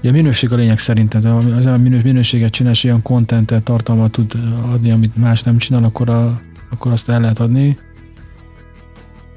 ugye 0.00 0.08
a 0.08 0.12
minőség 0.12 0.52
a 0.52 0.56
lényeg 0.56 0.78
szerintem, 0.78 1.20
de 1.20 1.28
az 1.30 1.66
a 1.66 1.76
minőséget 1.76 2.52
csinál, 2.52 2.72
és 2.72 2.84
olyan 2.84 3.02
kontentet, 3.02 3.62
tartalmat 3.62 4.10
tud 4.10 4.38
adni, 4.72 4.90
amit 4.90 5.16
más 5.16 5.42
nem 5.42 5.58
csinál, 5.58 5.84
akkor, 5.84 6.10
a, 6.10 6.40
akkor 6.70 6.92
azt 6.92 7.08
el 7.08 7.20
lehet 7.20 7.38
adni. 7.38 7.78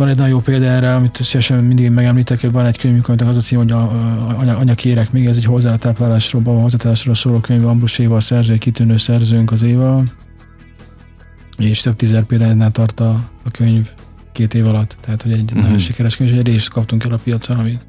Van 0.03 0.11
egy 0.11 0.17
nagyon 0.17 0.33
jó 0.33 0.39
példa 0.39 0.65
erre, 0.65 0.95
amit 0.95 1.23
szívesen 1.23 1.63
mindig 1.63 1.89
megemlítek, 1.89 2.41
hogy 2.41 2.51
van 2.51 2.65
egy 2.65 2.77
könyvünk, 2.77 3.07
amit 3.07 3.21
az 3.21 3.37
a 3.37 3.39
cím, 3.39 3.57
hogy 3.57 3.71
a, 3.71 3.89
anya, 4.37 4.57
anya 4.57 4.75
kérek 4.75 5.11
még, 5.11 5.25
ez 5.25 5.37
egy 5.37 5.45
hozzátáplálásról, 5.45 6.43
hozzátáplálásról 6.43 7.15
szóló 7.15 7.39
könyv, 7.39 7.67
Ambrus 7.67 7.99
Éva, 7.99 8.15
a 8.15 8.19
szerző, 8.19 8.53
egy 8.53 8.59
kitűnő 8.59 8.97
szerzőnk 8.97 9.51
az 9.51 9.61
Éva, 9.61 10.03
és 11.57 11.81
több 11.81 11.95
tízer 11.95 12.23
példánynál 12.23 12.71
tart 12.71 12.99
a, 12.99 13.09
a 13.43 13.51
könyv 13.51 13.89
két 14.31 14.53
év 14.53 14.67
alatt, 14.67 14.97
tehát 15.01 15.21
hogy 15.21 15.31
egy 15.31 15.43
uh-huh. 15.43 15.61
nagyon 15.61 15.77
sikeres 15.79 16.15
könyv, 16.15 16.29
és 16.29 16.37
egy 16.37 16.45
részt 16.45 16.69
kaptunk 16.69 17.03
el 17.03 17.11
a 17.11 17.19
piacon, 17.23 17.59
amit 17.59 17.79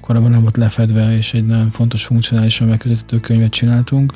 korábban 0.00 0.30
nem 0.30 0.40
volt 0.40 0.56
lefedve, 0.56 1.16
és 1.16 1.34
egy 1.34 1.46
nagyon 1.46 1.70
fontos 1.70 2.04
funkcionálisan 2.04 2.68
megközelítő 2.68 3.20
könyvet 3.20 3.50
csináltunk. 3.50 4.14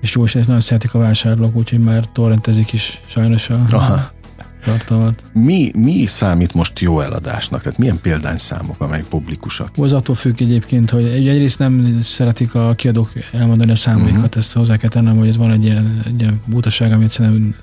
És 0.00 0.14
jó, 0.14 0.24
és 0.24 0.34
ezt 0.34 0.46
nagyon 0.46 0.62
szeretik 0.62 0.94
a 0.94 0.98
vásárlók, 0.98 1.56
úgyhogy 1.56 1.80
már 1.80 2.04
torrentezik 2.12 2.72
is 2.72 3.00
sajnos 3.06 3.50
a, 3.50 3.64
Aha 3.70 4.16
tartalmat. 4.64 5.26
Mi, 5.32 5.70
mi 5.74 6.06
számít 6.06 6.54
most 6.54 6.78
jó 6.78 7.00
eladásnak? 7.00 7.62
Tehát 7.62 7.78
milyen 7.78 8.00
példányszámok, 8.00 8.80
amelyek 8.80 9.04
publikusak? 9.04 9.70
Az 9.76 9.92
attól 9.92 10.14
függ 10.14 10.40
egyébként, 10.40 10.90
hogy 10.90 11.04
egyrészt 11.04 11.58
nem 11.58 11.98
szeretik 12.00 12.54
a 12.54 12.74
kiadók 12.74 13.12
elmondani 13.32 13.70
a 13.70 13.76
számaikat, 13.76 14.14
uh-huh. 14.14 14.36
ezt 14.36 14.52
hozzá 14.52 14.76
kell 14.76 14.90
tennem, 14.90 15.16
hogy 15.16 15.28
ez 15.28 15.36
van 15.36 15.50
egy 15.50 15.64
ilyen, 15.64 16.02
egy 16.06 16.20
ilyen 16.20 16.40
butaság, 16.46 16.92
amit 16.92 17.10
szerintem 17.10 17.54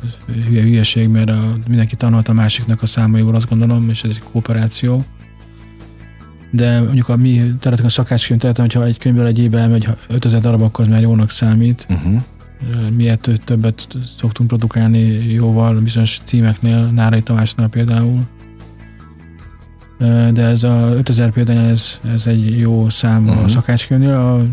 hülye, 0.48 0.62
hülyeség, 0.62 1.08
mert 1.08 1.30
a, 1.30 1.58
mindenki 1.68 1.96
tanult 1.96 2.28
a 2.28 2.34
másiknak 2.34 2.82
a 2.82 2.86
számaiból, 2.86 3.36
azt 3.36 3.50
gondolom, 3.50 3.90
és 3.90 4.04
ez 4.04 4.10
egy 4.10 4.22
kooperáció. 4.32 5.06
De 6.52 6.82
mondjuk 6.82 7.10
a 7.10 7.16
mi 7.16 7.34
területünk 7.60 7.90
a 7.90 7.90
szakácskönyv 7.90 8.40
területen, 8.40 8.66
hogyha 8.66 8.86
egy 8.86 8.98
könyvből 8.98 9.26
egy 9.26 9.40
évben 9.40 9.62
elmegy 9.62 9.88
5000 10.08 10.42
darab, 10.42 10.62
akkor 10.62 10.86
az 10.86 10.92
már 10.92 11.02
jónak 11.02 11.30
számít. 11.30 11.86
Uh-huh 11.90 12.22
miért 12.96 13.30
többet 13.46 13.88
szoktunk 14.18 14.50
produkálni 14.50 15.00
jóval 15.34 15.80
bizonyos 15.80 16.22
címeknél, 16.24 16.88
Nárai 16.88 17.22
Tamásnál 17.22 17.68
például. 17.68 18.24
De 20.32 20.46
ez 20.46 20.64
a 20.64 20.94
5000 20.96 21.32
példány, 21.32 21.58
ez, 21.58 22.00
ez 22.14 22.28
egy 22.28 22.60
jó 22.60 22.90
szám 22.90 23.22
uh-huh. 23.24 23.38
a 23.38 23.42
mhm. 23.42 23.50
szakácskönyvnél. 23.50 24.16
A 24.16 24.46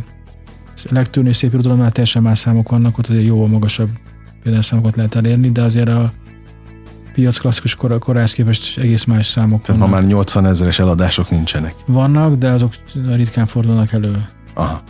legtűnő 0.90 1.32
szép 1.32 1.52
irodalomnál 1.52 1.92
teljesen 1.92 2.22
más 2.22 2.38
számok 2.38 2.68
vannak, 2.68 2.98
ott 2.98 3.06
azért 3.06 3.24
jóval 3.24 3.48
magasabb 3.48 3.88
példányszámokat 4.42 4.96
lehet 4.96 5.14
elérni, 5.14 5.50
de 5.50 5.62
azért 5.62 5.88
a 5.88 6.12
piac 7.12 7.38
klasszikus 7.38 7.74
kor, 7.74 7.98
korához 7.98 8.32
képest 8.32 8.78
egész 8.78 9.04
más 9.04 9.26
számok 9.26 9.62
Tehát 9.62 9.80
vannak. 9.80 9.94
ma 9.94 10.00
már 10.00 10.10
80 10.10 10.46
ezeres 10.46 10.78
eladások 10.78 11.30
nincsenek. 11.30 11.74
Vannak, 11.86 12.34
de 12.34 12.50
azok 12.50 12.74
ritkán 13.14 13.46
fordulnak 13.46 13.92
elő. 13.92 14.28
Aha. 14.54 14.82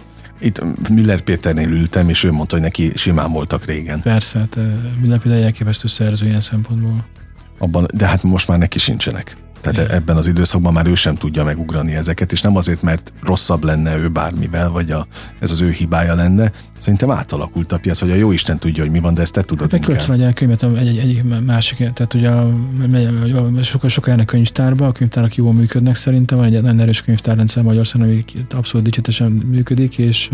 Itt 0.42 0.88
Müller 0.88 1.20
Péternél 1.20 1.68
ültem, 1.68 2.08
és 2.08 2.24
ő 2.24 2.32
mondta, 2.32 2.54
hogy 2.54 2.64
neki 2.64 2.92
simán 2.94 3.32
voltak 3.32 3.64
régen. 3.64 4.00
Persze, 4.00 4.38
hát 4.38 4.58
Müller 5.00 5.18
Péter 5.18 5.42
elképesztő 5.42 5.88
szerző 5.88 6.26
ilyen 6.26 6.40
szempontból. 6.40 7.04
Abban, 7.58 7.86
de 7.94 8.06
hát 8.06 8.22
most 8.22 8.48
már 8.48 8.58
neki 8.58 8.78
sincsenek. 8.78 9.36
Tehát 9.62 9.92
ebben 9.92 10.16
az 10.16 10.26
időszakban 10.26 10.72
már 10.72 10.86
ő 10.86 10.94
sem 10.94 11.14
tudja 11.14 11.44
megugrani 11.44 11.94
ezeket, 11.94 12.32
és 12.32 12.40
nem 12.40 12.56
azért, 12.56 12.82
mert 12.82 13.12
rosszabb 13.22 13.64
lenne 13.64 13.96
ő 13.96 14.08
bármivel, 14.08 14.70
vagy 14.70 14.90
a, 14.90 15.06
ez 15.40 15.50
az 15.50 15.60
ő 15.60 15.70
hibája 15.70 16.14
lenne. 16.14 16.52
Szerintem 16.78 17.10
átalakult 17.10 17.72
a 17.72 17.78
piac, 17.78 18.00
hogy 18.00 18.10
a 18.10 18.14
jó 18.14 18.32
Isten 18.32 18.58
tudja, 18.58 18.82
hogy 18.82 18.92
mi 18.92 19.00
van, 19.00 19.14
de 19.14 19.22
ezt 19.22 19.32
te 19.32 19.42
tudod. 19.42 19.70
Hát 19.72 19.84
kölcsön 19.84 20.20
egy 20.20 20.34
könyvet 20.34 20.62
egy, 20.62 20.86
egy, 20.86 20.98
egy, 20.98 21.44
másik, 21.44 21.76
tehát 21.76 22.14
ugye 22.14 22.28
a, 22.28 22.48
a, 23.58 23.62
sokkal 23.62 23.90
sok 23.90 24.06
a 24.06 24.24
könyvtárba, 24.24 24.86
a 24.86 24.92
könyvtárak 24.92 25.34
jól 25.34 25.52
működnek 25.52 25.94
szerintem, 25.94 26.38
van 26.38 26.46
egy 26.46 26.62
nagyon 26.62 26.80
erős 26.80 27.02
könyvtárrendszer 27.02 27.62
Magyarországon, 27.62 28.06
ami 28.06 28.24
abszolút 28.50 28.86
dicséretesen 28.86 29.30
működik, 29.30 29.98
és 29.98 30.30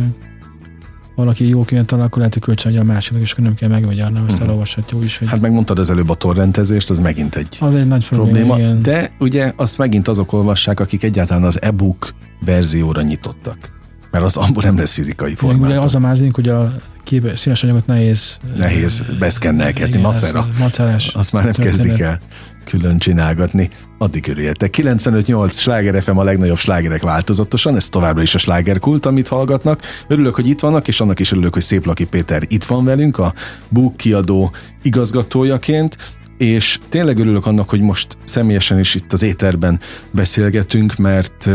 valaki 1.18 1.48
jó 1.48 1.64
könyvet 1.64 1.86
talál, 1.86 2.04
akkor 2.04 2.18
lehet, 2.18 2.32
hogy 2.32 2.42
kölcsön 2.42 2.78
a 2.78 2.82
másiknak, 2.82 3.22
és 3.22 3.32
akkor 3.32 3.44
nem 3.44 3.54
kell 3.54 3.68
megmagyarni, 3.68 4.18
azt 4.18 4.28
uh-huh. 4.28 4.46
elolvashatja 4.46 4.98
is. 5.02 5.18
Hogy... 5.18 5.28
Hát 5.28 5.40
megmondtad 5.40 5.78
az 5.78 5.90
előbb 5.90 6.08
a 6.08 6.14
torrentezést, 6.14 6.90
az 6.90 6.98
megint 6.98 7.36
egy, 7.36 7.56
az 7.60 7.74
egy 7.74 7.86
nagy 7.86 8.08
probléma. 8.08 8.54
probléma 8.54 8.80
de 8.80 9.10
ugye 9.18 9.52
azt 9.56 9.78
megint 9.78 10.08
azok 10.08 10.32
olvassák, 10.32 10.80
akik 10.80 11.02
egyáltalán 11.02 11.42
az 11.42 11.62
e-book 11.62 12.14
verzióra 12.44 13.02
nyitottak. 13.02 13.76
Mert 14.10 14.24
az 14.24 14.36
abból 14.36 14.62
nem 14.62 14.76
lesz 14.76 14.92
fizikai 14.92 15.34
formátum. 15.34 15.66
Ugye 15.66 15.78
az 15.78 15.94
a 15.94 15.98
mázlink, 15.98 16.34
hogy 16.34 16.48
a 16.48 16.74
kép, 17.04 17.36
színes 17.36 17.62
anyagot 17.62 17.86
nehéz... 17.86 18.38
Nehéz 18.56 19.02
beszkennelkedni, 19.18 20.00
macera. 20.00 20.48
Macerás. 20.58 21.08
Azt 21.08 21.32
már 21.32 21.44
nem 21.44 21.52
kezdik 21.52 21.98
el 21.98 22.20
külön 22.68 22.98
csinálgatni. 22.98 23.68
Addig 23.98 24.28
örüljetek. 24.28 24.74
95-8 24.78 25.52
Sláger 25.52 26.02
FM 26.02 26.16
a 26.16 26.22
legnagyobb 26.22 26.58
slágerek 26.58 27.02
változatosan, 27.02 27.76
ez 27.76 27.88
továbbra 27.88 28.22
is 28.22 28.34
a 28.34 28.38
slágerkult, 28.38 29.06
amit 29.06 29.28
hallgatnak. 29.28 29.82
Örülök, 30.08 30.34
hogy 30.34 30.48
itt 30.48 30.60
vannak, 30.60 30.88
és 30.88 31.00
annak 31.00 31.18
is 31.18 31.32
örülök, 31.32 31.52
hogy 31.52 31.62
Szép 31.62 31.86
Laki 31.86 32.06
Péter 32.06 32.42
itt 32.48 32.64
van 32.64 32.84
velünk, 32.84 33.18
a 33.18 33.34
Book 33.68 33.96
kiadó 33.96 34.52
igazgatójaként, 34.82 35.96
és 36.38 36.78
tényleg 36.88 37.18
örülök 37.18 37.46
annak, 37.46 37.70
hogy 37.70 37.80
most 37.80 38.18
személyesen 38.24 38.78
is 38.78 38.94
itt 38.94 39.12
az 39.12 39.22
éterben 39.22 39.80
beszélgetünk, 40.10 40.96
mert 40.96 41.50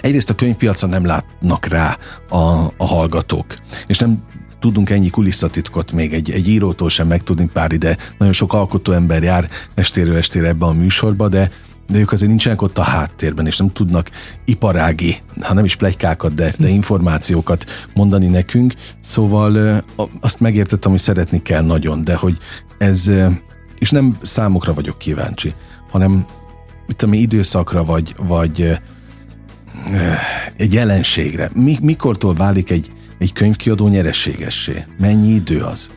egyrészt 0.00 0.30
a 0.30 0.34
könyvpiacon 0.34 0.90
nem 0.90 1.06
látnak 1.06 1.66
rá 1.66 1.98
a, 2.28 2.72
a 2.76 2.86
hallgatók, 2.86 3.56
és 3.86 3.98
nem 3.98 4.22
tudunk 4.60 4.90
ennyi 4.90 5.10
kulisszatitkot 5.10 5.92
még 5.92 6.12
egy, 6.12 6.30
egy 6.30 6.48
írótól 6.48 6.88
sem 6.88 7.06
megtudni 7.06 7.50
pár 7.52 7.72
ide. 7.72 7.96
Nagyon 8.18 8.34
sok 8.34 8.52
alkotó 8.52 8.92
ember 8.92 9.22
jár 9.22 9.48
estéről 9.74 10.16
estére 10.16 10.48
ebbe 10.48 10.66
a 10.66 10.72
műsorba, 10.72 11.28
de 11.28 11.50
de 11.88 11.98
ők 11.98 12.12
azért 12.12 12.28
nincsenek 12.30 12.62
ott 12.62 12.78
a 12.78 12.82
háttérben, 12.82 13.46
és 13.46 13.56
nem 13.56 13.72
tudnak 13.72 14.10
iparági, 14.44 15.16
ha 15.40 15.54
nem 15.54 15.64
is 15.64 15.76
plegykákat, 15.76 16.34
de, 16.34 16.54
de 16.58 16.68
információkat 16.68 17.64
mondani 17.94 18.26
nekünk. 18.26 18.74
Szóval 19.00 19.84
azt 20.20 20.40
megértettem, 20.40 20.90
hogy 20.90 21.00
szeretni 21.00 21.42
kell 21.42 21.62
nagyon, 21.62 22.04
de 22.04 22.14
hogy 22.14 22.36
ez, 22.78 23.10
és 23.78 23.90
nem 23.90 24.18
számokra 24.22 24.74
vagyok 24.74 24.98
kíváncsi, 24.98 25.54
hanem 25.90 26.26
itt 26.88 27.02
ami 27.02 27.18
időszakra, 27.18 27.84
vagy, 27.84 28.14
vagy 28.18 28.78
egy 30.56 30.72
jelenségre. 30.72 31.50
Mikortól 31.80 32.34
válik 32.34 32.70
egy, 32.70 32.92
egy 33.18 33.32
könyvkiadó 33.32 33.88
nyerességessé? 33.88 34.84
Mennyi 34.98 35.28
idő 35.28 35.60
az? 35.60 35.90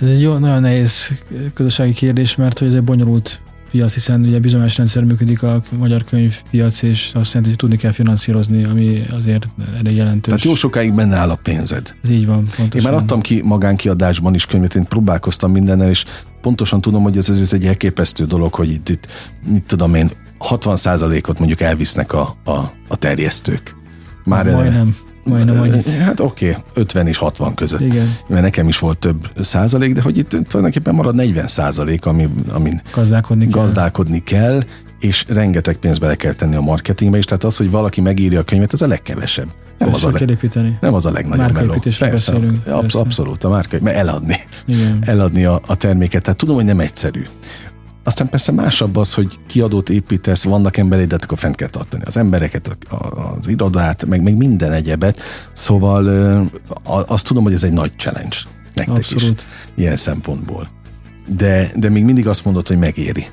Ez 0.00 0.08
egy 0.08 0.20
jó, 0.20 0.38
nagyon 0.38 0.60
nehéz 0.60 1.10
közösségi 1.54 1.92
kérdés, 1.92 2.36
mert 2.36 2.58
hogy 2.58 2.68
ez 2.68 2.74
egy 2.74 2.82
bonyolult 2.82 3.40
piac, 3.70 3.94
hiszen 3.94 4.20
ugye 4.20 4.38
bizonyos 4.38 4.76
rendszer 4.76 5.04
működik 5.04 5.42
a 5.42 5.62
magyar 5.78 6.04
könyvpiac, 6.04 6.82
és 6.82 7.10
azt 7.14 7.28
jelenti, 7.28 7.48
hogy 7.48 7.58
tudni 7.58 7.76
kell 7.76 7.92
finanszírozni, 7.92 8.64
ami 8.64 9.06
azért 9.10 9.48
elég 9.78 9.96
jelentős. 9.96 10.24
Tehát 10.24 10.42
jó 10.42 10.54
sokáig 10.54 10.94
benne 10.94 11.16
áll 11.16 11.30
a 11.30 11.38
pénzed. 11.42 11.94
Ez 12.02 12.10
így 12.10 12.26
van, 12.26 12.44
pontosan. 12.56 12.80
Én 12.80 12.82
már 12.82 13.02
adtam 13.02 13.20
ki 13.20 13.42
magánkiadásban 13.42 14.34
is 14.34 14.46
könyvet, 14.46 14.74
én 14.74 14.84
próbálkoztam 14.84 15.50
mindennel, 15.50 15.90
és 15.90 16.04
pontosan 16.40 16.80
tudom, 16.80 17.02
hogy 17.02 17.16
ez, 17.16 17.28
ez 17.28 17.52
egy 17.52 17.66
elképesztő 17.66 18.24
dolog, 18.24 18.54
hogy 18.54 18.68
itt, 18.68 18.88
itt 18.88 19.06
mit 19.46 19.62
tudom 19.62 19.94
én, 19.94 20.10
60%-ot 20.38 21.38
mondjuk 21.38 21.60
elvisznek 21.60 22.12
a, 22.12 22.36
a, 22.44 22.52
a 22.88 22.96
terjesztők. 22.96 23.76
Már 24.24 24.50
Majdnem. 24.50 24.96
Majdnem 25.24 25.60
annyit. 25.60 25.90
Hát 25.90 26.20
oké, 26.20 26.50
okay, 26.50 26.62
50 26.74 27.06
és 27.06 27.16
60 27.16 27.54
között. 27.54 27.80
Igen. 27.80 28.14
Mert 28.26 28.42
nekem 28.42 28.68
is 28.68 28.78
volt 28.78 28.98
több 28.98 29.30
százalék, 29.40 29.94
de 29.94 30.00
hogy 30.00 30.18
itt 30.18 30.28
tulajdonképpen 30.28 30.94
marad 30.94 31.14
40 31.14 31.46
százalék, 31.46 32.06
ami, 32.06 32.28
amin 32.52 32.82
gazdálkodni, 32.92 33.46
gazdálkodni 33.46 34.22
kell. 34.22 34.42
kell, 34.42 34.62
és 35.00 35.24
rengeteg 35.28 35.76
pénzt 35.76 36.00
bele 36.00 36.14
kell 36.14 36.32
tenni 36.32 36.54
a 36.54 36.60
marketingbe 36.60 37.18
is, 37.18 37.24
tehát 37.24 37.44
az, 37.44 37.56
hogy 37.56 37.70
valaki 37.70 38.00
megírja 38.00 38.40
a 38.40 38.42
könyvet, 38.42 38.72
ez 38.72 38.82
a 38.82 38.86
legkevesebb. 38.86 39.48
Nem 39.78 39.88
az, 39.88 40.04
a, 40.04 40.10
leg, 40.10 40.38
nem 40.80 40.94
az 40.94 41.06
a 41.06 41.10
legnagyobb 41.10 41.52
meló. 41.52 41.74
Persze, 41.80 42.10
beszélünk, 42.10 42.66
absz- 42.66 42.80
persze. 42.80 42.98
abszolút, 42.98 43.44
a 43.44 43.48
márka, 43.48 43.76
mert 43.80 43.96
eladni. 43.96 44.36
Igen. 44.66 44.98
Eladni 45.06 45.44
a, 45.44 45.60
a 45.66 45.74
terméket. 45.76 46.22
Tehát 46.22 46.38
tudom, 46.38 46.54
hogy 46.54 46.64
nem 46.64 46.80
egyszerű. 46.80 47.22
Aztán 48.04 48.28
persze 48.28 48.52
másabb 48.52 48.96
az, 48.96 49.14
hogy 49.14 49.38
kiadót 49.46 49.90
építesz, 49.90 50.44
vannak 50.44 50.76
emberek, 50.76 51.06
de 51.06 51.16
akkor 51.22 51.38
fent 51.38 51.56
kell 51.56 51.68
tartani 51.68 52.02
az 52.06 52.16
embereket, 52.16 52.76
az 53.38 53.48
irodát, 53.48 54.06
meg, 54.06 54.22
meg 54.22 54.36
minden 54.36 54.72
egyebet. 54.72 55.20
Szóval 55.52 56.06
azt 56.84 57.26
tudom, 57.26 57.42
hogy 57.42 57.52
ez 57.52 57.62
egy 57.62 57.72
nagy 57.72 57.92
challenge 57.96 58.36
nektek 58.74 58.96
Abszolút. 58.96 59.46
is. 59.46 59.72
Ilyen 59.82 59.96
szempontból. 59.96 60.68
De, 61.36 61.70
de 61.76 61.88
még 61.88 62.04
mindig 62.04 62.28
azt 62.28 62.44
mondod, 62.44 62.68
hogy 62.68 62.78
megéri 62.78 63.26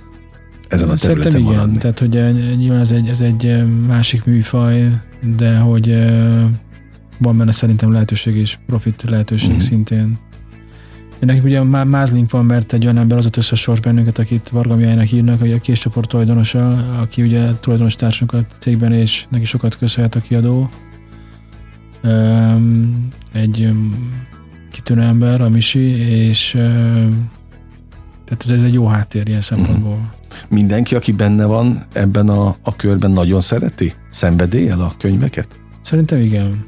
ezen 0.68 0.90
a 0.90 0.96
területen 0.96 1.32
Szerintem 1.32 1.42
maradni. 1.42 1.78
igen, 1.78 1.82
tehát 1.82 2.00
hogy 2.00 2.58
nyilván 2.58 2.80
ez 2.80 2.92
egy, 2.92 3.08
ez 3.08 3.22
egy 3.22 3.63
másik 3.88 4.24
műfaj, 4.24 4.90
de 5.38 5.58
hogy 5.58 5.96
van 7.18 7.38
benne 7.38 7.51
szerintem 7.51 7.92
lehetőség 7.92 8.36
és 8.36 8.58
profit 8.68 9.04
lehetőség 9.10 9.50
uh-huh. 9.50 9.63
szintén. 9.63 10.20
Nekünk 11.22 11.46
ugye 11.46 11.63
már 11.63 11.86
mázlink 11.86 12.32
van, 12.32 12.46
mert 12.46 12.74
egy 12.74 12.84
olyan 12.84 12.98
ember 12.98 13.18
az 13.18 13.51
a 13.51 13.56
sors 13.56 13.80
bennünket, 13.80 14.20
akit 14.20 14.50
Varga 14.50 14.75
Mihálynak 14.75 15.06
hívnak, 15.06 15.40
hogy 15.40 15.51
a 15.51 15.60
késcsoport 15.60 16.10
tulajdonosa, 16.10 16.75
aki 17.00 17.22
ugye 17.22 17.51
tulajdonos 17.60 17.96
társunk 17.96 18.34
a 18.34 18.46
cégben, 18.60 18.94
és 18.94 19.25
neki 19.30 19.46
sokat 19.46 19.78
köszönhet 19.78 20.16
a 20.16 20.20
kiadó. 20.20 20.70
Egy 23.32 23.70
kitűnő 24.72 25.01
ember, 25.01 25.42
a 25.42 25.50
Misi, 25.50 25.90
és 26.20 26.50
tehát 28.25 28.46
ez 28.50 28.62
egy 28.62 28.74
jó 28.74 28.88
háttér 28.88 29.28
ilyen 29.28 29.42
szempontból. 29.42 30.13
Mindenki, 30.50 30.96
aki 30.96 31.12
benne 31.12 31.46
van 31.46 31.82
ebben 31.94 32.30
a, 32.30 32.56
a 32.62 32.75
körben, 32.75 33.12
nagyon 33.12 33.42
szereti? 33.42 33.94
Szenvedélyel 34.10 34.82
a 34.82 34.94
könyveket? 34.98 35.48
Szerintem 35.82 36.20
igen. 36.20 36.66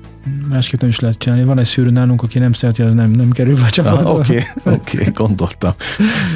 Másképp 0.49 0.79
nem 0.79 0.89
is 0.89 0.99
lehet 0.99 1.17
csinálni. 1.17 1.43
Van 1.43 1.59
egy 1.59 1.65
szűrő 1.65 1.89
nálunk, 1.89 2.23
aki 2.23 2.39
nem 2.39 2.53
szereti, 2.53 2.81
az 2.81 2.93
nem, 2.93 3.11
nem 3.11 3.29
kerül 3.29 3.55
be 3.55 3.65
a 3.65 3.69
csapatba. 3.69 4.13
Oké, 4.13 4.43
okay, 4.55 4.73
oké, 4.73 4.97
okay, 4.97 5.11
gondoltam. 5.13 5.73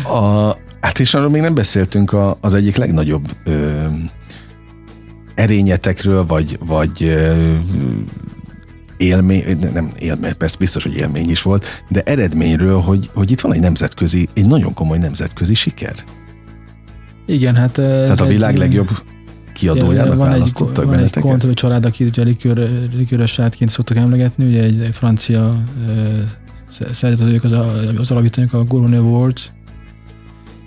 A, 0.04 0.56
hát 0.82 1.00
és 1.00 1.14
arról 1.14 1.30
még 1.30 1.42
nem 1.42 1.54
beszéltünk 1.54 2.14
a, 2.14 2.38
az 2.42 2.54
egyik 2.54 2.76
legnagyobb 2.76 3.28
ö, 3.44 3.86
erényetekről, 5.36 6.26
vagy, 6.26 6.58
vagy 6.66 7.04
ö, 7.04 7.56
élmény, 8.98 9.58
nem 9.74 9.92
élmény, 10.00 10.38
persze 10.38 10.58
biztos, 10.60 10.84
hogy 10.84 10.96
élmény 10.96 11.30
is 11.30 11.42
volt, 11.42 11.84
de 11.90 12.02
eredményről, 12.02 12.80
hogy, 12.80 13.10
hogy 13.14 13.32
itt 13.32 13.42
van 13.42 13.54
egy 13.54 13.62
nemzetközi, 13.62 14.30
egy 14.34 14.48
nagyon 14.48 14.74
komoly 14.74 14.98
nemzetközi 14.98 15.54
siker. 15.54 15.96
Igen, 17.26 17.56
hát... 17.56 17.72
Tehát 17.72 18.20
a 18.20 18.26
világ 18.26 18.54
egy, 18.54 18.60
legjobb 18.60 18.90
kiadójának 19.58 20.18
van 20.18 20.28
választottak 20.28 20.84
egy, 20.84 20.90
benneteket? 20.90 21.42
Van 21.42 21.50
egy 21.50 21.54
család, 21.54 21.86
aki 21.86 22.04
ugye 22.04 22.24
likőr, 22.24 22.70
likőrös 22.96 23.32
sátként 23.32 23.70
szoktak 23.70 23.98
emlegetni, 23.98 24.46
ugye 24.46 24.64
egy, 24.64 24.80
egy 24.80 24.96
francia 24.96 25.64
szervezetők 26.92 27.44
az, 27.44 27.52
az 27.98 28.12
alapítóink 28.12 28.54
a 28.54 28.64
Gourmet 28.64 29.00
Awards, 29.00 29.52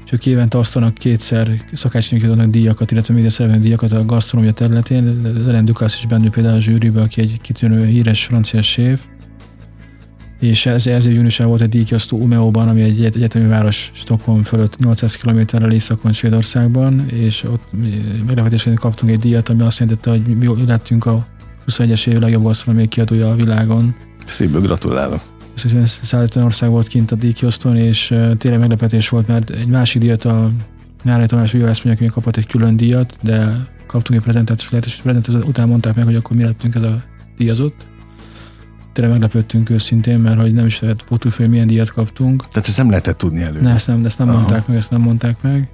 és 0.05 0.13
ők 0.13 0.27
évente 0.27 0.59
osztanak 0.59 0.95
kétszer 0.95 1.65
szakácsnyunk 1.73 2.25
adnak 2.25 2.51
díjakat, 2.51 2.91
illetve 2.91 3.15
média 3.15 3.31
szervezők 3.31 3.63
díjakat 3.63 3.93
a 3.93 4.05
gasztronómia 4.05 4.53
területén. 4.53 5.23
Az 5.47 5.65
Ducasse 5.65 5.97
is 5.99 6.07
benne 6.07 6.31
például 6.31 6.55
a 6.55 6.61
zsűribe, 6.61 7.01
aki 7.01 7.21
egy 7.21 7.41
kitűnő 7.41 7.85
híres 7.85 8.25
francia 8.25 8.63
séf, 8.63 9.03
és 10.41 10.67
ez, 10.67 10.87
ez 10.87 11.07
egy 11.07 11.15
júniusban 11.15 11.47
volt 11.47 11.61
egy 11.61 11.69
díjkiosztó 11.69 12.19
Umeóban, 12.19 12.69
ami 12.69 12.83
egy 12.83 13.05
egyetemi 13.05 13.49
város 13.49 13.91
Stockholm 13.95 14.43
fölött 14.43 14.79
800 14.79 15.17
km-rel 15.17 15.73
északon 15.73 16.13
Svédországban, 16.13 17.09
és 17.09 17.45
ott 17.45 17.69
meglepetésként 18.27 18.79
kaptunk 18.79 19.13
egy 19.13 19.19
díjat, 19.19 19.49
ami 19.49 19.63
azt 19.63 19.79
jelentette, 19.79 20.11
hogy 20.11 20.23
mi 20.23 20.65
lettünk 20.67 21.07
a 21.07 21.27
21-es 21.69 22.07
év 22.07 22.19
legjobb 22.19 22.43
gasztronómiai 22.43 22.89
kiadója 22.89 23.31
a 23.31 23.35
világon. 23.35 23.95
Szívből 24.25 24.61
gratulálok. 24.61 25.21
És 25.55 25.75
150 25.85 26.45
ország 26.45 26.71
volt 26.71 26.89
kint 26.89 27.13
a 27.13 27.17
díjkiosztón, 27.17 27.77
és 27.77 28.15
tényleg 28.39 28.61
meglepetés 28.61 29.09
volt, 29.09 29.27
mert 29.27 29.51
egy 29.51 29.67
másik 29.67 30.01
díjat 30.01 30.25
a 30.25 30.51
Nyári 31.03 31.27
Tamás 31.27 31.53
mondjuk, 31.53 32.11
kapott 32.11 32.37
egy 32.37 32.47
külön 32.47 32.77
díjat, 32.77 33.17
de 33.23 33.69
kaptunk 33.87 34.19
egy 34.19 34.25
prezentációs 34.25 34.71
lehetőséget, 34.71 35.29
és 35.29 35.35
után 35.49 35.69
mondták 35.69 35.95
meg, 35.95 36.05
hogy 36.05 36.15
akkor 36.15 36.37
mi 36.37 36.43
lettünk 36.43 36.75
ez 36.75 36.83
a 36.83 37.03
díjazott 37.37 37.87
tényleg 38.93 39.13
meglepődtünk 39.13 39.71
őszintén, 39.71 40.19
mert 40.19 40.41
hogy 40.41 40.53
nem 40.53 40.67
is 40.67 40.81
lehet 40.81 41.05
hogy 41.37 41.49
milyen 41.49 41.67
díjat 41.67 41.91
kaptunk. 41.91 42.49
Tehát 42.49 42.69
ezt 42.69 42.77
nem 42.77 42.89
lehetett 42.89 43.19
tudni 43.19 43.43
előre? 43.43 43.63
Ne, 43.63 43.75
ezt 43.75 43.87
nem, 43.87 44.05
ezt 44.05 44.19
nem 44.19 44.29
mondták 44.29 44.67
meg, 44.67 44.77
ezt 44.77 44.91
nem 44.91 45.01
mondták 45.01 45.43
meg. 45.43 45.69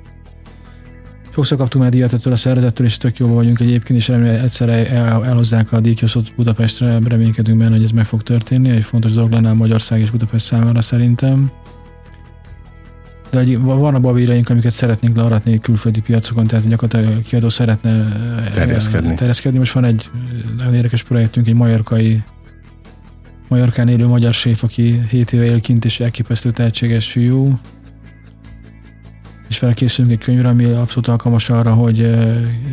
Sokszor 1.35 1.59
kaptunk 1.59 1.85
már 1.85 1.93
díjat 1.93 2.13
ettől 2.13 2.33
a 2.33 2.37
szervezettől, 2.37 2.87
és 2.87 2.97
tök 2.97 3.17
jó 3.17 3.35
vagyunk 3.35 3.61
egyébként, 3.61 3.99
és 3.99 4.09
remélem 4.09 4.45
egyszer 4.45 4.69
el, 4.69 5.25
elhozzák 5.25 5.73
a 5.73 5.81
díjkioszot 5.81 6.35
Budapestre, 6.37 6.99
reménykedünk 7.05 7.59
benne, 7.59 7.71
hogy 7.71 7.85
ez 7.85 7.91
meg 7.91 8.05
fog 8.05 8.23
történni. 8.23 8.71
Egy 8.71 8.85
fontos 8.85 9.13
dolog 9.13 9.31
lenne 9.31 9.51
a 9.51 9.55
Magyarország 9.55 10.01
és 10.01 10.11
Budapest 10.11 10.45
számára 10.45 10.81
szerintem. 10.81 11.51
De 13.31 13.39
egy, 13.39 13.59
van 13.59 13.95
a 13.95 14.01
babíraink, 14.01 14.49
amiket 14.49 14.73
szeretnénk 14.73 15.17
learatni 15.17 15.61
külföldi 15.61 16.01
piacokon, 16.01 16.47
tehát 16.47 16.69
gyakorlatilag 16.69 17.17
a 17.17 17.21
kiadó 17.21 17.49
szeretne 17.49 18.13
terjeszkedni. 18.53 19.15
terjeszkedni. 19.15 19.59
Most 19.59 19.73
van 19.73 19.85
egy 19.85 20.11
nagyon 20.57 20.75
érdekes 20.75 21.03
projektünk, 21.03 21.47
egy 21.47 21.55
majorkai 21.55 22.23
Majorkán 23.49 23.89
élő 23.89 24.07
magyar 24.07 24.33
séf, 24.33 24.63
aki 24.63 25.01
7 25.11 25.33
éve 25.33 25.45
él 25.45 25.61
kint, 25.61 25.85
és 25.85 26.01
elképesztő 26.01 26.51
tehetséges 26.51 27.11
fiú. 27.11 27.59
És 29.49 29.59
vele 29.59 29.73
készülünk 29.73 30.13
egy 30.13 30.25
könyvre, 30.25 30.49
ami 30.49 30.65
abszolút 30.65 31.09
alkalmas 31.09 31.51
arra, 31.51 31.73
hogy 31.73 31.97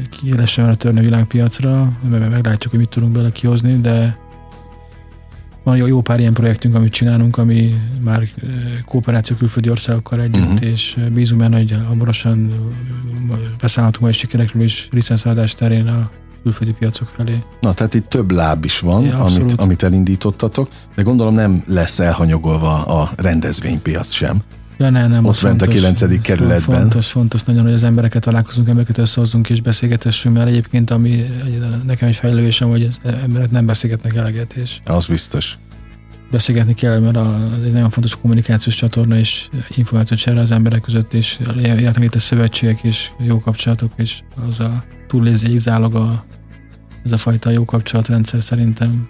ki 0.09 0.33
lehessen 0.33 0.69
a 0.69 0.75
törni 0.75 0.99
a 0.99 1.03
világpiacra, 1.03 1.91
meglátjuk, 2.09 2.71
hogy 2.71 2.79
mit 2.79 2.89
tudunk 2.89 3.11
bele 3.11 3.31
kihozni, 3.31 3.79
de 3.79 4.17
van 5.63 5.77
jó, 5.77 5.85
jó 5.85 6.01
pár 6.01 6.19
ilyen 6.19 6.33
projektünk, 6.33 6.75
amit 6.75 6.93
csinálunk, 6.93 7.37
ami 7.37 7.75
már 8.03 8.27
kooperáció 8.85 9.35
külföldi 9.35 9.69
országokkal 9.69 10.21
együtt, 10.21 10.45
uh-huh. 10.45 10.69
és 10.69 10.97
bízunk 11.13 11.41
benne, 11.41 11.57
hogy 11.57 11.77
hamarosan 11.88 12.53
beszállhatunk 13.59 14.03
majd 14.03 14.13
sikerekről 14.13 14.63
is 14.63 14.88
licenszállás 14.91 15.55
terén 15.55 15.88
a 15.88 16.12
külföldi 16.43 16.73
piacok 16.73 17.08
felé. 17.15 17.43
Na, 17.62 17.73
tehát 17.73 17.93
itt 17.93 18.06
több 18.06 18.32
láb 18.32 18.65
is 18.65 18.79
van, 18.79 19.03
ja, 19.03 19.17
amit, 19.17 19.53
amit 19.53 19.84
elindítottatok, 19.84 20.69
de 20.95 21.01
gondolom 21.01 21.34
nem 21.34 21.63
lesz 21.67 21.99
elhanyagolva 21.99 22.86
a 22.86 23.12
rendezvénypiac 23.15 24.12
sem. 24.12 24.41
Ja, 24.77 24.89
ne, 24.89 25.08
nem, 25.08 25.25
Ott 25.25 25.41
bent 25.41 25.62
a 25.62 25.67
9. 25.67 26.21
kerületben. 26.21 26.79
Fontos, 26.79 27.08
fontos 27.08 27.43
nagyon, 27.43 27.63
hogy 27.63 27.73
az 27.73 27.84
embereket 27.84 28.21
találkozunk, 28.21 28.67
embereket 28.67 28.97
összehozunk 28.97 29.49
és 29.49 29.62
beszélgetessünk, 29.62 30.36
mert 30.36 30.47
egyébként 30.47 30.89
ami 30.89 31.25
nekem 31.86 32.08
egy 32.08 32.15
fejlődésem, 32.15 32.69
hogy 32.69 32.84
az 32.84 33.12
emberek 33.23 33.51
nem 33.51 33.65
beszélgetnek 33.65 34.15
eleget. 34.15 34.53
És 34.53 34.79
az 34.86 35.06
biztos. 35.06 35.58
Beszélgetni 36.32 36.73
kell, 36.73 36.99
mert 36.99 37.17
az 37.17 37.63
egy 37.65 37.71
nagyon 37.71 37.89
fontos 37.89 38.15
kommunikációs 38.15 38.75
csatorna 38.75 39.17
és 39.17 39.49
információ 39.75 40.17
csere 40.17 40.39
az 40.39 40.51
emberek 40.51 40.82
között, 40.82 41.13
és 41.13 41.39
a 42.12 42.19
szövetségek 42.19 42.84
és 42.84 43.10
jó 43.17 43.39
kapcsolatok, 43.39 43.91
és 43.95 44.21
az 44.49 44.60
a 44.60 44.84
túllézi 45.08 45.45
egy 45.45 45.58
zálog 45.58 45.95
a 45.95 46.25
ez 47.03 47.11
a 47.11 47.17
fajta 47.17 47.49
jó 47.49 47.65
kapcsolatrendszer 47.65 48.43
szerintem. 48.43 49.07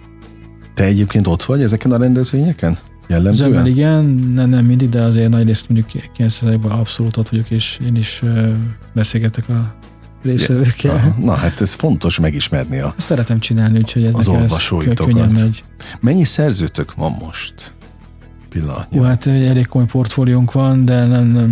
Te 0.74 0.84
egyébként 0.84 1.26
ott 1.26 1.42
vagy 1.42 1.62
ezeken 1.62 1.92
a 1.92 1.96
rendezvényeken? 1.96 2.78
Jellemzően? 3.08 3.50
Zömmel 3.50 3.66
igen, 3.66 4.04
nem, 4.34 4.48
nem 4.48 4.64
mindig, 4.64 4.88
de 4.88 5.02
azért 5.02 5.30
nagy 5.30 5.46
részt 5.46 5.68
mondjuk 5.68 6.10
90 6.12 6.62
abszolút 6.62 7.16
ott 7.16 7.28
vagyok, 7.28 7.50
és 7.50 7.78
én 7.86 7.96
is 7.96 8.22
beszélgetek 8.94 9.48
a 9.48 9.74
részvevőkkel. 10.22 10.94
Ja, 10.94 11.16
na, 11.24 11.32
hát 11.32 11.60
ez 11.60 11.72
fontos 11.72 12.18
megismerni 12.18 12.78
a 12.78 12.94
Ezt 12.96 13.06
szeretem 13.06 13.38
csinálni, 13.38 13.78
úgyhogy 13.78 14.04
ez 14.04 14.14
az 14.14 14.28
olvasóitokat. 14.28 15.40
megy. 15.40 15.64
Mennyi 16.00 16.24
szerzőtök 16.24 16.94
van 16.94 17.12
most? 17.20 17.72
Pillanatnyilag. 18.48 19.06
hát 19.06 19.26
egy 19.26 19.44
elég 19.44 19.66
komoly 19.66 19.86
portfóliónk 19.86 20.52
van, 20.52 20.84
de 20.84 21.06
nem, 21.06 21.24
nem, 21.24 21.50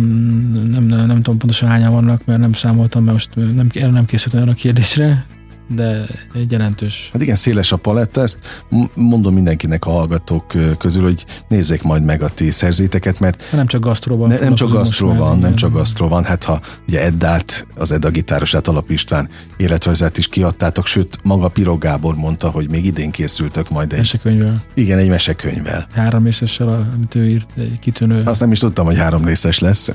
nem, 0.71 0.83
nem, 0.83 1.05
nem 1.05 1.15
tudom 1.15 1.37
pontosan 1.37 1.69
hányan 1.69 1.91
vannak, 1.91 2.25
mert 2.25 2.39
nem 2.39 2.53
számoltam, 2.53 3.03
mert 3.03 3.13
most 3.13 3.55
nem, 3.55 3.67
erre 3.73 3.91
nem 3.91 4.05
készültem 4.05 4.41
erre 4.41 4.51
a 4.51 4.53
kérdésre 4.53 5.25
de 5.67 6.05
egy 6.33 6.51
jelentős. 6.51 7.09
Hát 7.13 7.21
igen, 7.21 7.35
széles 7.35 7.71
a 7.71 7.77
paletta, 7.77 8.21
ezt 8.21 8.65
mondom 8.93 9.33
mindenkinek 9.33 9.85
a 9.85 9.91
hallgatók 9.91 10.53
közül, 10.77 11.03
hogy 11.03 11.25
nézzék 11.47 11.81
majd 11.81 12.03
meg 12.03 12.21
a 12.21 12.29
ti 12.29 12.51
szerzéteket, 12.51 13.19
mert 13.19 13.43
nem 13.51 13.67
csak 13.67 13.81
gasztróban. 13.81 14.29
Ne, 14.29 14.39
nem 14.39 14.55
csak 14.55 14.71
gasztró 14.71 15.13
van, 15.13 15.37
nem 15.37 15.55
csak 15.55 15.73
gasztró 15.73 16.07
van, 16.07 16.23
hát 16.23 16.43
ha 16.43 16.61
ugye 16.87 17.03
Eddát, 17.03 17.67
az 17.75 17.91
Edda 17.91 18.09
gitárosát 18.09 18.67
Alap 18.67 18.89
István 18.89 19.29
életrajzát 19.57 20.17
is 20.17 20.27
kiadtátok, 20.27 20.85
sőt 20.85 21.19
maga 21.23 21.47
Piro 21.47 21.77
Gábor 21.77 22.15
mondta, 22.15 22.49
hogy 22.49 22.69
még 22.69 22.85
idén 22.85 23.11
készültök 23.11 23.69
majd 23.69 23.91
egy... 23.91 23.97
Mesekönyvvel. 23.97 24.63
Igen, 24.73 24.97
egy 24.97 25.09
mesekönyvvel. 25.09 25.87
Három 25.93 26.23
részessel, 26.23 26.91
amit 26.95 27.15
ő 27.15 27.29
írt, 27.29 27.49
egy 27.57 27.79
kitűnő. 27.79 28.21
Azt 28.25 28.39
nem 28.39 28.51
is 28.51 28.59
tudtam, 28.59 28.85
hogy 28.85 28.97
három 28.97 29.25
részes 29.25 29.59
lesz, 29.59 29.91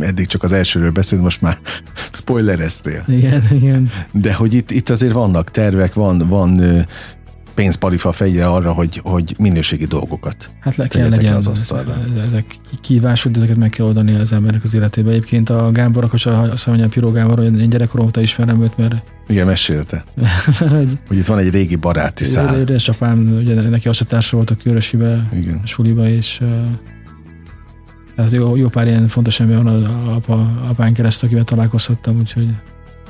eddig 0.00 0.26
csak 0.26 0.42
az 0.42 0.52
elsőről 0.52 0.90
beszélt, 0.90 1.22
most 1.22 1.40
már 1.40 1.58
spoilereztél. 2.20 3.04
Igen, 3.06 3.42
igen. 3.50 3.90
De 4.12 4.34
hogy 4.34 4.54
itt, 4.54 4.70
itt 4.70 4.90
azért 4.90 5.09
vannak 5.12 5.50
tervek, 5.50 5.94
van, 5.94 6.18
van 6.28 6.86
pénzparifa 7.54 8.12
fejre 8.12 8.46
arra, 8.46 8.72
hogy, 8.72 9.00
hogy 9.04 9.34
minőségi 9.38 9.84
dolgokat 9.84 10.50
Hát 10.60 10.76
le 10.76 10.88
kell 10.88 11.08
legyen 11.08 11.34
az 11.34 11.46
asztalra. 11.46 11.94
Ezek 12.24 12.44
kívások, 12.80 13.32
de 13.32 13.38
ezeket 13.38 13.56
meg 13.56 13.70
kell 13.70 13.86
oldani 13.86 14.14
az 14.14 14.32
emberek 14.32 14.64
az 14.64 14.74
életébe. 14.74 15.10
Egyébként 15.10 15.50
a 15.50 15.70
Gábor, 15.72 16.04
akkor 16.04 16.50
azt 16.50 16.66
mondja, 16.66 16.84
a 16.84 16.88
Piró 16.88 17.10
Gábor, 17.10 17.38
hogy 17.38 17.60
én 17.60 17.68
gyerekkorom 17.68 18.06
óta 18.06 18.20
ismerem 18.20 18.62
őt, 18.62 18.76
mert 18.76 18.94
igen, 19.28 19.46
mesélte. 19.46 20.04
hogy, 20.58 20.98
hogy 21.08 21.16
itt 21.16 21.26
van 21.26 21.38
egy 21.38 21.50
régi 21.50 21.76
baráti 21.76 22.24
szál. 22.24 22.58
Édesapám, 22.58 23.36
ugye 23.40 23.54
neki 23.54 23.88
társa 24.06 24.36
volt 24.36 24.50
a 24.50 24.56
Körösibe, 24.62 25.28
Igen. 25.32 25.60
a 25.64 25.66
suliba, 25.66 26.08
és 26.08 26.40
tehát 28.16 28.32
jó, 28.32 28.56
jó 28.56 28.68
pár 28.68 28.86
ilyen 28.86 29.08
fontos 29.08 29.40
ember 29.40 29.62
van 29.62 29.66
az 29.66 29.82
apa, 30.16 30.50
apán 30.68 30.92
keresztül, 30.92 31.28
akivel 31.28 31.44
találkozhattam, 31.44 32.18
úgyhogy 32.18 32.48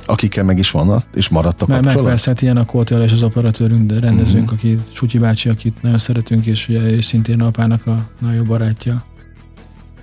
Akikkel 0.05 0.43
meg 0.43 0.57
is 0.57 0.71
vannak, 0.71 1.05
és 1.13 1.29
maradt 1.29 1.61
a 1.61 1.65
kapcsolat? 1.65 1.95
Meg 1.95 2.03
persze, 2.03 2.33
ilyen 2.39 2.57
a 2.57 2.65
Kótél 2.65 3.01
és 3.01 3.11
az 3.11 3.23
operatőrünk, 3.23 3.85
de 3.85 3.99
rendezőnk, 3.99 4.51
uh-huh. 4.51 4.59
akit 4.59 4.93
Sutyi 4.93 5.17
bácsi, 5.17 5.49
akit 5.49 5.81
nagyon 5.81 5.97
szeretünk, 5.97 6.45
és 6.45 6.67
ugye 6.67 6.79
ő 6.79 7.01
szintén 7.01 7.41
apának 7.41 7.87
a 7.87 8.07
nagyon 8.19 8.35
jó 8.35 8.43
barátja. 8.43 9.05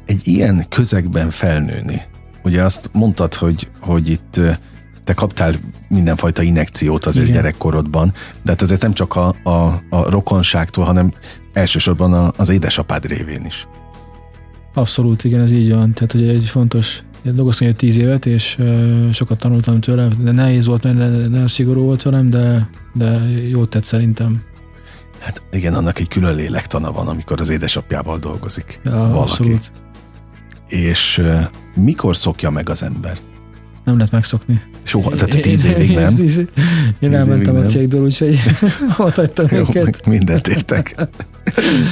Egy 0.07 0.29
ilyen 0.29 0.67
közegben 0.69 1.31
felnőni, 1.31 2.03
ugye 2.43 2.63
azt 2.63 2.91
mondtad, 2.93 3.35
hogy, 3.35 3.71
hogy 3.81 4.09
itt 4.09 4.41
te 5.05 5.15
kaptál 5.15 5.55
mindenfajta 5.89 6.43
inekciót 6.43 7.07
azért 7.07 7.27
Igen. 7.27 7.37
gyerekkorodban, 7.37 8.13
de 8.43 8.51
hát 8.51 8.63
azért 8.63 8.83
nem 8.83 8.93
csak 8.93 9.17
a, 9.17 9.35
a, 9.43 9.83
a 9.91 10.11
rokonságtól, 10.11 10.85
hanem 10.85 11.13
elsősorban 11.53 12.33
az 12.37 12.49
édesapád 12.49 13.05
révén 13.07 13.45
is. 13.47 13.67
Abszolút, 14.75 15.25
igen, 15.25 15.41
ez 15.41 15.53
így 15.53 15.71
van. 15.71 15.93
Tehát, 15.93 16.13
hogy 16.13 16.29
egy 16.29 16.49
fontos 16.49 17.03
dolgoztam 17.23 17.69
egy 17.69 17.77
tíz 17.77 17.97
évet, 17.97 18.27
és 18.27 18.57
uh, 18.59 19.13
sokat 19.13 19.39
tanultam 19.39 19.81
tőle, 19.81 20.09
de 20.19 20.31
nehéz 20.31 20.67
volt, 20.67 20.83
mert 20.83 20.99
nagyon 21.29 21.49
szigorú 21.49 21.83
volt 21.83 22.03
velem, 22.03 22.31
de, 22.31 22.71
de 22.95 23.21
jót 23.49 23.71
tett 23.71 23.85
szerintem. 23.85 24.43
Hát 25.19 25.43
igen, 25.51 25.75
annak 25.75 25.99
egy 25.99 26.09
külön 26.09 26.35
lélektana 26.35 26.93
van, 26.93 27.07
amikor 27.07 27.41
az 27.41 27.49
édesapjával 27.49 28.19
dolgozik 28.19 28.81
ja, 28.85 28.91
valaki. 28.91 29.19
Abszolút. 29.19 29.73
És 30.69 31.19
uh, 31.19 31.41
mikor 31.75 32.17
szokja 32.17 32.51
meg 32.51 32.69
az 32.69 32.83
ember? 32.83 33.19
Nem 33.85 33.97
lehet 33.97 34.13
megszokni. 34.13 34.63
Soha, 34.83 35.11
tehát 35.11 35.41
tíz 35.41 35.65
évig 35.65 35.91
nem. 35.91 36.19
Én, 36.19 36.49
én 37.01 37.15
elmentem 37.15 37.57
a 37.57 37.61
cégből, 37.61 38.03
úgyhogy 38.03 38.39
ott 38.99 39.15
hagytam 39.15 39.47
őket. 39.51 40.07
mindent 40.07 40.47
értek. 40.47 41.09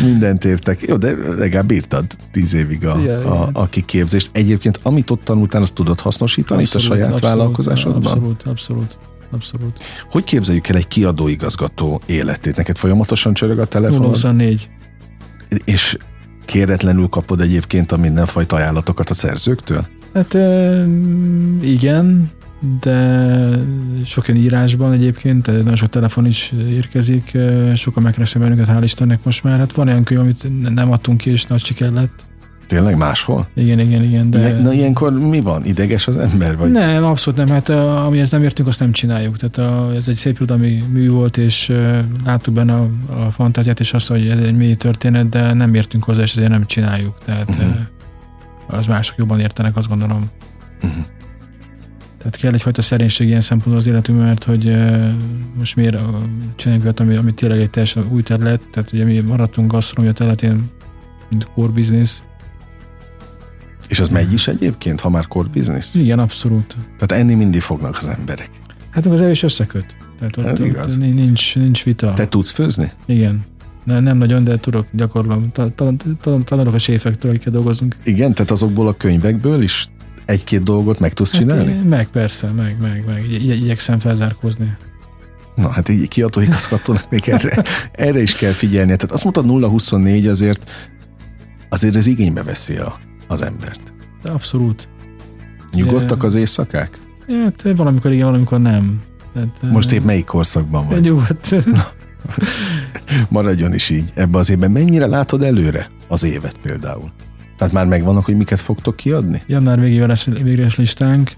Mindent 0.03 0.45
értek. 0.45 0.81
Jó, 0.81 0.97
de 0.97 1.35
legalább 1.37 1.66
bírtad 1.66 2.07
tíz 2.33 2.55
évig 2.55 2.87
a, 2.87 2.95
a, 3.42 3.51
a 3.53 3.66
kiképzést. 3.66 4.31
Egyébként, 4.33 4.81
amit 4.83 5.11
ott 5.11 5.25
tanultál, 5.25 5.62
azt 5.62 5.75
tudod 5.75 6.01
hasznosítani 6.01 6.62
itt 6.62 6.75
a 6.75 6.79
saját 6.79 7.21
vállalkozásodban? 7.21 8.12
Abszolút, 8.12 8.42
abszolút, 8.42 8.99
abszolút. 9.31 9.85
Hogy 10.11 10.25
képzeljük 10.25 10.69
el 10.69 10.77
egy 10.77 10.88
kiadóigazgató 10.88 12.01
életét? 12.07 12.57
Neked 12.57 12.77
folyamatosan 12.77 13.35
csörög 13.35 13.59
a 13.59 13.64
telefonod? 13.64 14.07
024. 14.07 14.69
És 15.64 15.97
kéretlenül 16.45 17.09
kapod 17.09 17.40
egyébként 17.40 17.92
a 17.92 17.97
mindenfajta 17.97 18.57
ajánlatokat 18.57 19.11
a 19.11 19.14
szerzőktől? 19.14 19.87
Hát 20.14 20.35
igen, 21.61 22.31
de 22.81 23.49
sok 24.05 24.25
olyan 24.29 24.42
írásban 24.42 24.92
egyébként, 24.92 25.47
nagyon 25.47 25.77
sok 25.77 25.88
telefon 25.88 26.27
is 26.27 26.53
érkezik, 26.71 27.38
sokan 27.75 28.03
megkeresnek 28.03 28.42
bennünket, 28.42 28.77
hál' 28.77 28.83
Istennek 28.83 29.25
most 29.25 29.42
már. 29.42 29.59
Hát 29.59 29.73
van 29.73 29.88
olyan 29.88 30.05
könyv, 30.05 30.21
amit 30.21 30.73
nem 30.75 30.92
adtunk 30.92 31.19
ki, 31.19 31.31
és 31.31 31.45
nagy 31.45 31.64
siker 31.64 31.92
lett. 31.92 32.27
Tényleg 32.66 32.97
máshol? 32.97 33.49
Igen, 33.55 33.79
igen, 33.79 34.03
igen. 34.03 34.31
De... 34.31 34.61
Na 34.61 34.73
ilyenkor 34.73 35.12
mi 35.12 35.40
van? 35.40 35.64
Ideges 35.64 36.07
az 36.07 36.16
ember? 36.16 36.57
Vagy? 36.57 36.71
Nem, 36.71 37.05
abszolút 37.05 37.38
nem. 37.38 37.49
Hát 37.49 37.69
amihez 37.69 38.31
nem 38.31 38.42
értünk, 38.42 38.69
azt 38.69 38.81
nem 38.81 38.92
csináljuk. 38.92 39.37
Tehát 39.37 39.73
a, 39.73 39.95
ez 39.95 40.09
egy 40.09 40.14
szép 40.14 40.35
irodalmi 40.37 40.85
mű 40.92 41.11
volt, 41.11 41.37
és 41.37 41.69
uh, 41.69 41.99
láttuk 42.25 42.55
benne 42.55 42.75
a, 42.75 42.88
a 43.09 43.31
fantáziát, 43.31 43.81
és 43.81 43.92
azt, 43.92 44.09
hogy 44.09 44.29
ez 44.29 44.38
egy 44.38 44.57
mély 44.57 44.75
történet, 44.75 45.29
de 45.29 45.53
nem 45.53 45.75
értünk 45.75 46.05
hozzá, 46.05 46.23
és 46.23 46.37
ezért 46.37 46.51
nem 46.51 46.66
csináljuk. 46.66 47.19
Tehát 47.25 47.49
uh-huh. 47.49 47.77
az 48.66 48.87
mások 48.87 49.16
jobban 49.16 49.40
értenek, 49.40 49.77
azt 49.77 49.88
gondolom. 49.88 50.31
Uh-huh. 50.83 51.05
Tehát 52.27 52.41
kell 52.41 52.53
egyfajta 52.53 52.83
szerénység 52.83 53.29
ilyen 53.29 53.41
szempontból 53.41 53.79
az 53.79 53.87
életünkben, 53.87 54.27
mert 54.27 54.45
hogy 54.45 54.67
uh, 54.67 55.11
most 55.59 55.77
miért 55.77 55.97
csináljuk 56.57 56.85
olyat, 56.85 57.01
ami, 57.01 57.17
ami 57.17 57.35
tényleg 57.35 57.61
egy 57.61 57.71
teljesen 57.71 58.07
új 58.11 58.23
terület, 58.23 58.61
tehát 58.73 58.93
ugye 58.93 59.05
mi 59.05 59.21
maradtunk 59.21 59.71
gasztronómia 59.73 60.15
területén, 60.15 60.71
mint 61.31 61.45
core 61.55 61.73
business. 61.73 62.19
És 63.89 64.01
az 64.01 64.09
megy 64.09 64.33
is 64.33 64.49
egyébként, 64.49 65.01
ha 65.01 65.09
már 65.11 65.27
core 65.27 65.49
business? 65.53 65.95
Igen, 65.95 66.19
abszolút. 66.19 66.77
Tehát 66.99 67.25
enni 67.25 67.35
mindig 67.35 67.61
fognak 67.61 67.97
az 67.97 68.07
emberek. 68.07 68.51
Hát 68.91 69.07
az 69.07 69.23
evés 69.23 69.43
összeköt. 69.43 69.97
Tehát 70.19 70.37
ott, 70.37 70.45
Ez 70.45 70.61
ott 70.61 70.67
igaz. 70.67 70.99
nincs, 70.99 71.57
nincs 71.57 71.85
vita. 71.85 72.12
Te 72.12 72.29
tudsz 72.29 72.51
főzni? 72.51 72.91
Igen. 73.07 73.45
Ne, 73.85 74.01
nem 74.01 74.17
nagyon, 74.19 74.45
de 74.45 74.59
tudok, 74.59 74.87
gyakorlom. 74.93 75.53
Ta- 75.53 75.73
ta- 75.75 76.05
ta- 76.21 76.45
Tanulok 76.45 76.75
a 76.75 76.79
séfektől, 76.79 77.31
akikkel 77.31 77.53
dolgozunk. 77.53 77.97
Igen, 78.05 78.35
tehát 78.35 78.51
azokból 78.51 78.89
a 78.89 78.97
könyvekből 78.97 79.62
is 79.62 79.89
egy-két 80.27 80.62
dolgot 80.62 80.99
meg 80.99 81.12
tudsz 81.12 81.31
csinálni? 81.31 81.73
Hát, 81.73 81.85
meg 81.85 82.07
persze, 82.09 82.47
meg, 82.47 82.77
meg, 82.81 83.05
meg. 83.07 83.31
Igy- 83.31 83.62
igyekszem 83.62 83.99
felzárkózni. 83.99 84.77
Na 85.55 85.69
hát 85.71 85.89
így 85.89 86.09
kiadóigazgatónak 86.09 87.11
még 87.11 87.29
erre, 87.29 87.65
erre 87.93 88.23
is 88.23 88.35
kell 88.35 88.53
figyelnie. 88.53 88.97
Tehát 88.97 89.12
azt 89.15 89.23
mondtad 89.23 89.45
0-24 89.49 90.31
azért, 90.31 90.71
azért 91.69 91.97
ez 91.97 92.07
igénybe 92.07 92.43
veszi 92.43 92.77
a, 92.77 92.99
az 93.29 93.43
embert. 93.43 93.95
De 94.23 94.31
abszolút. 94.31 94.89
Nyugodtak 95.73 96.23
az 96.23 96.35
éjszakák? 96.35 97.01
Hát 97.29 97.77
valamikor 97.77 98.12
igen, 98.12 98.27
valamikor 98.27 98.61
nem. 98.61 99.03
Tehát, 99.33 99.62
Most 99.62 99.93
épp 99.93 100.05
melyik 100.05 100.25
korszakban 100.25 100.89
vagy? 100.89 101.01
Nyugodt. 101.01 101.55
Maradjon 103.29 103.75
is 103.75 103.91
így. 103.91 104.12
Ebbe 104.15 104.39
az 104.39 104.51
évben 104.51 104.71
mennyire 104.71 105.07
látod 105.07 105.43
előre 105.43 105.91
az 106.09 106.25
évet 106.25 106.59
például? 106.62 107.11
Tehát 107.57 107.75
már 107.75 107.87
megvannak, 107.87 108.25
hogy 108.25 108.37
miket 108.37 108.61
fogtok 108.61 108.97
kiadni? 108.97 109.42
Január 109.47 109.81
végével 109.81 110.09
lesz 110.09 110.25
végleges 110.25 110.77
listánk. 110.77 111.31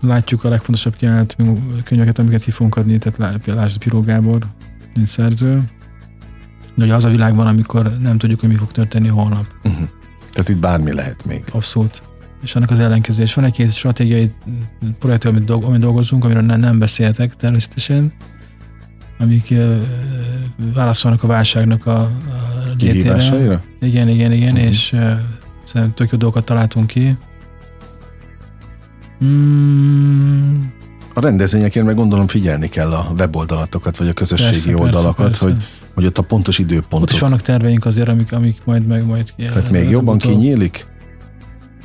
Látjuk 0.00 0.44
a 0.44 0.48
legfontosabb 0.48 0.96
kiállt 0.96 1.36
könyveket, 1.84 2.18
amiket 2.18 2.42
ki 2.42 2.50
fogunk 2.50 2.76
adni, 2.76 2.98
tehát 2.98 3.46
Lásd 3.46 3.78
Piró 3.78 4.00
Gábor, 4.00 4.46
mint 4.94 5.06
szerző. 5.06 5.62
De 6.74 6.84
ugye 6.84 6.94
az 6.94 7.04
a 7.04 7.08
világban, 7.08 7.46
amikor 7.46 7.98
nem 8.02 8.18
tudjuk, 8.18 8.40
hogy 8.40 8.48
mi 8.48 8.54
fog 8.54 8.72
történni 8.72 9.08
holnap. 9.08 9.46
Uh-huh. 9.64 9.88
Tehát 10.32 10.48
itt 10.48 10.56
bármi 10.56 10.92
lehet 10.92 11.24
még. 11.24 11.44
Abszolút. 11.52 12.02
És 12.42 12.54
annak 12.54 12.70
az 12.70 12.80
ellenkező. 12.80 13.22
És 13.22 13.34
van 13.34 13.44
egy-két 13.44 13.72
stratégiai 13.72 14.32
projekt, 14.98 15.24
amit, 15.24 15.44
dolg, 15.44 15.64
amit 15.64 15.80
dolgozunk, 15.80 16.24
amiről 16.24 16.42
nem, 16.42 16.60
nem 16.60 16.78
beszéltek 16.78 17.36
természetesen, 17.36 18.12
amik 19.18 19.48
uh, 19.50 19.76
válaszolnak 20.74 21.22
a 21.22 21.26
válságnak 21.26 21.86
a, 21.86 22.00
a 22.00 22.10
létére. 22.78 23.62
Igen, 23.80 24.08
igen, 24.08 24.32
igen, 24.32 24.52
uh-huh. 24.52 24.66
és 24.68 24.92
uh, 24.92 25.00
szerintem 25.64 25.94
tök 25.94 26.10
jó 26.10 26.18
dolgokat 26.18 26.44
találtunk 26.44 26.86
ki. 26.86 27.16
Mm, 29.24 30.62
A 31.14 31.20
rendezvényekért 31.20 31.86
meg 31.86 31.94
gondolom 31.94 32.26
figyelni 32.26 32.68
kell 32.68 32.92
a 32.92 33.12
weboldalatokat, 33.18 33.96
vagy 33.96 34.08
a 34.08 34.12
közösségi 34.12 34.50
persze, 34.50 34.76
oldalakat, 34.76 35.26
persze, 35.26 35.44
hogy, 35.44 35.52
persze. 35.54 35.68
hogy 35.94 36.04
ott 36.06 36.18
a 36.18 36.22
pontos 36.22 36.58
Ott 36.58 36.64
is 36.64 36.70
időpontok. 36.70 37.18
vannak 37.18 37.42
terveink 37.42 37.84
azért, 37.84 38.08
amik, 38.08 38.32
amik 38.32 38.60
majd 38.64 38.86
meg 38.86 39.06
majd 39.06 39.32
Tehát 39.36 39.70
még 39.70 39.88
jobban 39.90 40.14
utóbb- 40.14 40.32
kinyílik 40.32 40.86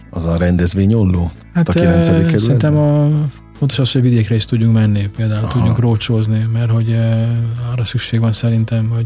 az 0.09 0.25
a 0.25 0.37
rendezvény 0.37 0.93
olló? 0.93 1.31
Hát 1.53 1.69
a 1.69 1.73
kilencedik 1.73 2.05
eh, 2.25 2.31
kerületben? 2.31 2.39
Szerintem 2.39 2.77
a, 2.77 3.09
fontos 3.57 3.79
az, 3.79 3.91
hogy 3.91 4.01
vidékre 4.01 4.35
is 4.35 4.45
tudjunk 4.45 4.73
menni, 4.73 5.09
például 5.17 5.43
Aha. 5.43 5.53
tudjunk 5.53 5.79
rócsózni, 5.79 6.47
mert 6.53 6.71
hogy 6.71 6.91
eh, 6.91 7.29
arra 7.71 7.85
szükség 7.85 8.19
van 8.19 8.33
szerintem, 8.33 8.89
hogy 8.89 9.05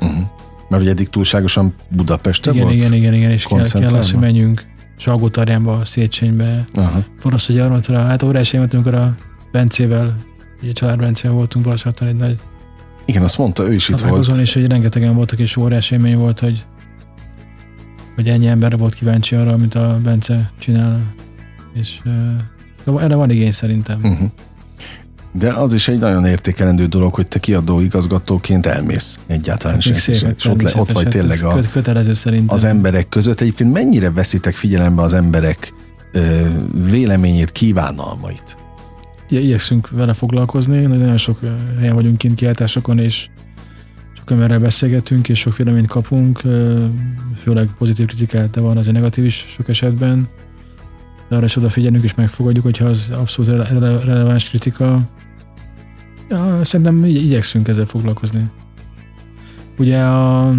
Uh-huh. 0.00 0.26
Mert 0.68 0.82
ugye 0.82 0.90
eddig 0.90 1.08
túlságosan 1.08 1.74
Budapeste 1.88 2.50
igen, 2.50 2.62
volt? 2.62 2.74
igen, 2.74 2.92
igen, 2.92 3.14
igen, 3.14 3.30
és 3.30 3.44
kell, 3.44 3.66
kell 3.72 3.94
az, 3.94 4.10
hogy 4.10 4.20
menjünk 4.20 4.66
Salgótarjánba, 4.96 5.84
Széchenybe. 5.84 6.64
Forrasztó 7.18 7.54
hát 7.94 8.22
élmény, 8.22 8.74
amikor 8.74 8.94
a 8.94 9.16
Bencével, 9.52 10.16
ugye 10.62 10.72
család 10.72 10.98
Bencével 10.98 11.36
voltunk 11.36 11.64
Balasaton 11.64 12.08
egy 12.08 12.16
nagy 12.16 12.38
Igen, 13.04 13.22
azt 13.22 13.38
mondta, 13.38 13.68
ő 13.68 13.72
is 13.74 13.88
itt 13.88 14.00
volt. 14.00 14.38
és 14.38 14.54
hogy 14.54 14.66
rengetegen 14.66 15.14
voltak, 15.14 15.38
és 15.38 15.56
óriási 15.56 15.94
élmény 15.94 16.16
volt, 16.16 16.40
hogy 16.40 16.64
hogy 18.14 18.28
ennyi 18.28 18.46
ember 18.46 18.76
volt 18.78 18.94
kíváncsi 18.94 19.34
arra, 19.34 19.52
amit 19.52 19.74
a 19.74 20.00
Bence 20.02 20.50
csinál, 20.58 21.14
és 21.74 22.00
uh, 22.84 23.02
erre 23.02 23.14
van 23.14 23.30
igény 23.30 23.52
szerintem. 23.52 24.00
Uh-huh. 24.02 24.30
De 25.38 25.52
az 25.52 25.72
is 25.74 25.88
egy 25.88 25.98
nagyon 25.98 26.24
értékelendő 26.26 26.86
dolog, 26.86 27.14
hogy 27.14 27.26
te 27.26 27.38
kiadó 27.38 27.80
igazgatóként 27.80 28.66
elmész 28.66 29.18
egyáltalán 29.26 29.74
Még 29.76 29.82
sem. 29.82 29.94
szép, 29.94 30.34
És 30.36 30.46
ott, 30.46 30.62
le, 30.62 30.70
ott 30.76 30.92
vagy 30.92 31.08
természetesen, 31.08 31.10
tényleg 31.10 31.36
ez 31.36 31.42
a, 31.42 31.54
köt- 31.54 31.70
kötelező 31.70 32.14
szerintem. 32.14 32.56
az 32.56 32.64
emberek 32.64 33.08
között. 33.08 33.40
Egyébként 33.40 33.72
mennyire 33.72 34.10
veszitek 34.10 34.54
figyelembe 34.54 35.02
az 35.02 35.12
emberek 35.12 35.72
ö, 36.12 36.20
véleményét, 36.90 37.52
kívánalmait? 37.52 38.56
Igye- 39.28 39.42
Igyekszünk 39.42 39.90
vele 39.90 40.12
foglalkozni, 40.12 40.80
nagyon 40.80 41.16
sok 41.16 41.40
helyen 41.78 41.94
vagyunk 41.94 42.18
kint 42.18 42.34
kiáltásokon, 42.34 42.98
és 42.98 43.28
sok 44.16 44.30
emberrel 44.30 44.58
beszélgetünk, 44.58 45.28
és 45.28 45.38
sok 45.38 45.56
véleményt 45.56 45.86
kapunk, 45.88 46.42
főleg 47.42 47.68
pozitív 47.78 48.06
kritikát, 48.06 48.50
de 48.50 48.60
van 48.60 48.76
azért 48.76 48.94
negatív 48.94 49.24
is 49.24 49.44
sok 49.48 49.68
esetben. 49.68 50.28
De 51.28 51.36
arra 51.36 51.44
is 51.44 51.56
odafigyelünk, 51.56 52.04
és 52.04 52.14
megfogadjuk, 52.14 52.64
hogyha 52.64 52.84
az 52.84 53.12
abszolút 53.16 53.50
rele- 53.68 54.04
releváns 54.04 54.48
kritika. 54.48 55.00
Ja, 56.28 56.64
szerintem 56.64 57.04
igy- 57.04 57.22
igyekszünk 57.22 57.68
ezzel 57.68 57.84
foglalkozni. 57.84 58.50
Ugye 59.78 59.98
a, 60.02 60.54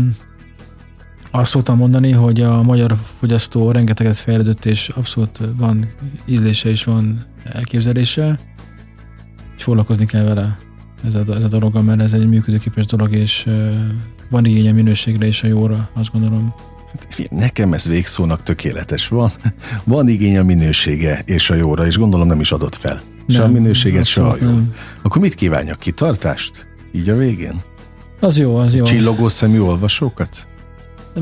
azt 1.32 1.52
szoktam 1.52 1.78
mondani, 1.78 2.12
hogy 2.12 2.42
a 2.42 2.64
magyar 2.64 2.96
fogyasztó 3.20 3.72
rengeteget 3.72 4.18
fejlődött, 4.18 4.66
és 4.66 4.90
abszolút 4.90 5.40
van 5.58 5.86
ízlése 6.26 6.70
és 6.70 6.84
van 6.84 7.26
elképzelése, 7.44 8.40
és 9.58 9.64
foglalkozni 9.64 10.06
kell 10.06 10.24
vele 10.24 10.58
ez 11.06 11.16
a, 11.16 11.36
ez 11.36 11.44
a 11.44 11.48
dolog, 11.48 11.84
mert 11.84 12.02
ez 12.02 12.14
egy 12.14 12.28
működőképes 12.28 12.86
dolog, 12.86 13.14
és 13.14 13.50
van 14.30 14.46
igénye 14.46 14.72
minőségre 14.72 15.26
és 15.26 15.44
a 15.44 15.48
jóra, 15.48 15.90
azt 15.94 16.12
gondolom. 16.12 16.54
Figyelj, 17.10 17.42
Nekem 17.42 17.74
ez 17.74 17.88
végszónak 17.88 18.44
tökéletes. 18.44 19.08
Van, 19.08 19.30
van 19.84 20.08
igény 20.08 20.38
a 20.38 20.44
minősége 20.44 21.22
és 21.26 21.50
a 21.50 21.56
jóra, 21.56 21.86
és 21.86 21.98
gondolom 21.98 22.28
nem 22.28 22.40
is 22.40 22.52
adott 22.52 22.76
fel. 22.76 23.02
Se 23.28 23.44
a 23.44 23.48
minőséget, 23.48 24.06
se 24.06 24.24
a 24.24 24.36
nem. 24.40 24.74
Akkor 25.02 25.22
mit 25.22 25.36
kívánjak? 25.36 25.80
Kitartást? 25.80 26.68
Így 26.92 27.10
a 27.10 27.16
végén? 27.16 27.64
Az 28.20 28.38
jó, 28.38 28.56
az 28.56 28.76
jó. 28.76 28.84
Csillogó 28.84 29.28
szemű 29.28 29.60
olvasókat? 29.60 30.48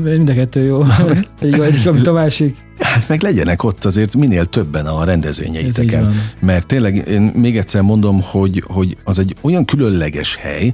Mind 0.02 0.28
a 0.28 0.34
kettő 0.34 0.62
jó. 0.64 0.84
Egy, 1.40 1.60
egyik, 1.60 1.86
amit 1.86 2.06
a 2.06 2.12
másik. 2.12 2.56
Hát 2.78 3.08
meg 3.08 3.22
legyenek 3.22 3.62
ott 3.62 3.84
azért 3.84 4.16
minél 4.16 4.44
többen 4.44 4.86
a 4.86 5.04
rendezvényeiteken. 5.04 6.14
Mert 6.40 6.66
tényleg 6.66 6.96
én 7.08 7.22
még 7.22 7.56
egyszer 7.56 7.82
mondom, 7.82 8.20
hogy, 8.22 8.62
hogy 8.66 8.96
az 9.04 9.18
egy 9.18 9.36
olyan 9.40 9.64
különleges 9.64 10.36
hely, 10.36 10.72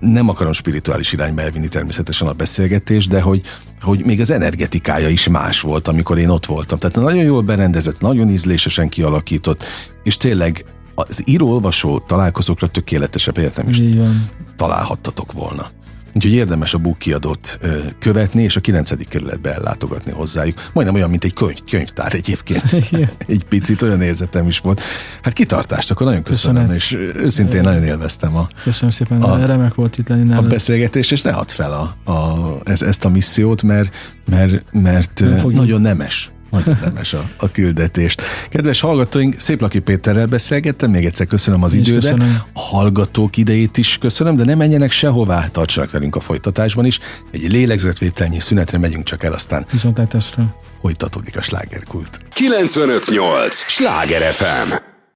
nem 0.00 0.28
akarom 0.28 0.52
spirituális 0.52 1.12
irányba 1.12 1.42
elvinni 1.42 1.68
természetesen 1.68 2.28
a 2.28 2.32
beszélgetés, 2.32 3.06
de 3.06 3.20
hogy, 3.20 3.42
hogy 3.80 4.04
még 4.04 4.20
az 4.20 4.30
energetikája 4.30 5.08
is 5.08 5.28
más 5.28 5.60
volt, 5.60 5.88
amikor 5.88 6.18
én 6.18 6.28
ott 6.28 6.46
voltam. 6.46 6.78
Tehát 6.78 6.96
nagyon 6.96 7.24
jól 7.24 7.42
berendezett, 7.42 8.00
nagyon 8.00 8.30
ízlésesen 8.30 8.88
kialakított, 8.88 9.64
és 10.02 10.16
tényleg 10.16 10.64
az 10.94 11.22
író-olvasó 11.24 11.98
találkozókra 11.98 12.66
tökéletesebb 12.66 13.38
van. 13.38 14.30
találhattatok 14.56 15.32
volna. 15.32 15.70
Úgyhogy 16.16 16.32
érdemes 16.32 16.74
a 16.74 16.78
Book 16.78 16.98
kiadót 16.98 17.58
követni, 17.98 18.42
és 18.42 18.56
a 18.56 18.60
9. 18.60 19.08
kerületbe 19.08 19.54
ellátogatni 19.54 20.12
hozzájuk. 20.12 20.70
Majdnem 20.72 20.96
olyan, 20.96 21.10
mint 21.10 21.24
egy 21.24 21.32
könyv, 21.32 21.58
könyvtár 21.70 22.14
egyébként. 22.14 22.72
egy 23.26 23.44
picit 23.48 23.82
olyan 23.82 24.02
érzetem 24.02 24.46
is 24.46 24.58
volt. 24.58 24.80
Hát 25.22 25.32
kitartást, 25.32 25.90
akkor 25.90 26.06
nagyon 26.06 26.22
köszönöm, 26.22 26.68
Köszönet. 26.68 26.82
és 27.14 27.22
őszintén 27.22 27.60
nagyon 27.60 27.84
élveztem 27.84 28.36
a, 28.36 28.48
Köszönöm 28.64 28.90
szépen, 28.90 29.22
a, 29.22 29.46
remek 29.46 29.74
volt 29.74 29.98
itt 29.98 30.08
lenni 30.08 30.34
A 30.34 30.42
beszélgetést, 30.42 31.12
és 31.12 31.22
ne 31.22 31.30
add 31.30 31.48
fel 31.48 31.72
a, 31.72 32.10
a, 32.12 32.60
ez, 32.64 32.82
ezt 32.82 33.04
a 33.04 33.08
missziót, 33.08 33.62
mert, 33.62 33.94
mert, 34.30 34.64
mert 34.72 35.20
nem 35.20 35.50
nagyon 35.50 35.80
nemes 35.80 36.30
nagyon 36.50 36.76
nemes 36.80 37.12
a, 37.12 37.30
a 37.36 37.50
küldetést. 37.50 38.22
Kedves 38.48 38.80
hallgatóink, 38.80 39.40
Szép 39.40 39.60
Laki 39.60 39.78
Péterrel 39.78 40.26
beszélgettem, 40.26 40.90
még 40.90 41.04
egyszer 41.04 41.26
köszönöm 41.26 41.62
az 41.62 41.74
idődet. 41.74 42.20
A 42.52 42.60
hallgatók 42.60 43.36
idejét 43.36 43.76
is 43.78 43.98
köszönöm, 43.98 44.36
de 44.36 44.44
ne 44.44 44.54
menjenek 44.54 44.90
sehová, 44.90 45.46
tartsanak 45.46 45.90
velünk 45.90 46.16
a 46.16 46.20
folytatásban 46.20 46.84
is. 46.84 46.98
Egy 47.32 47.52
lélegzetvételnyi 47.52 48.40
szünetre 48.40 48.78
megyünk 48.78 49.04
csak 49.04 49.22
el, 49.24 49.32
aztán 49.32 49.66
Viszontlátásra. 49.72 50.54
folytatódik 50.80 51.36
a 51.36 51.42
slágerkult. 51.42 52.20
958! 52.32 53.54
Sláger 53.56 54.32
FM! 54.32 54.95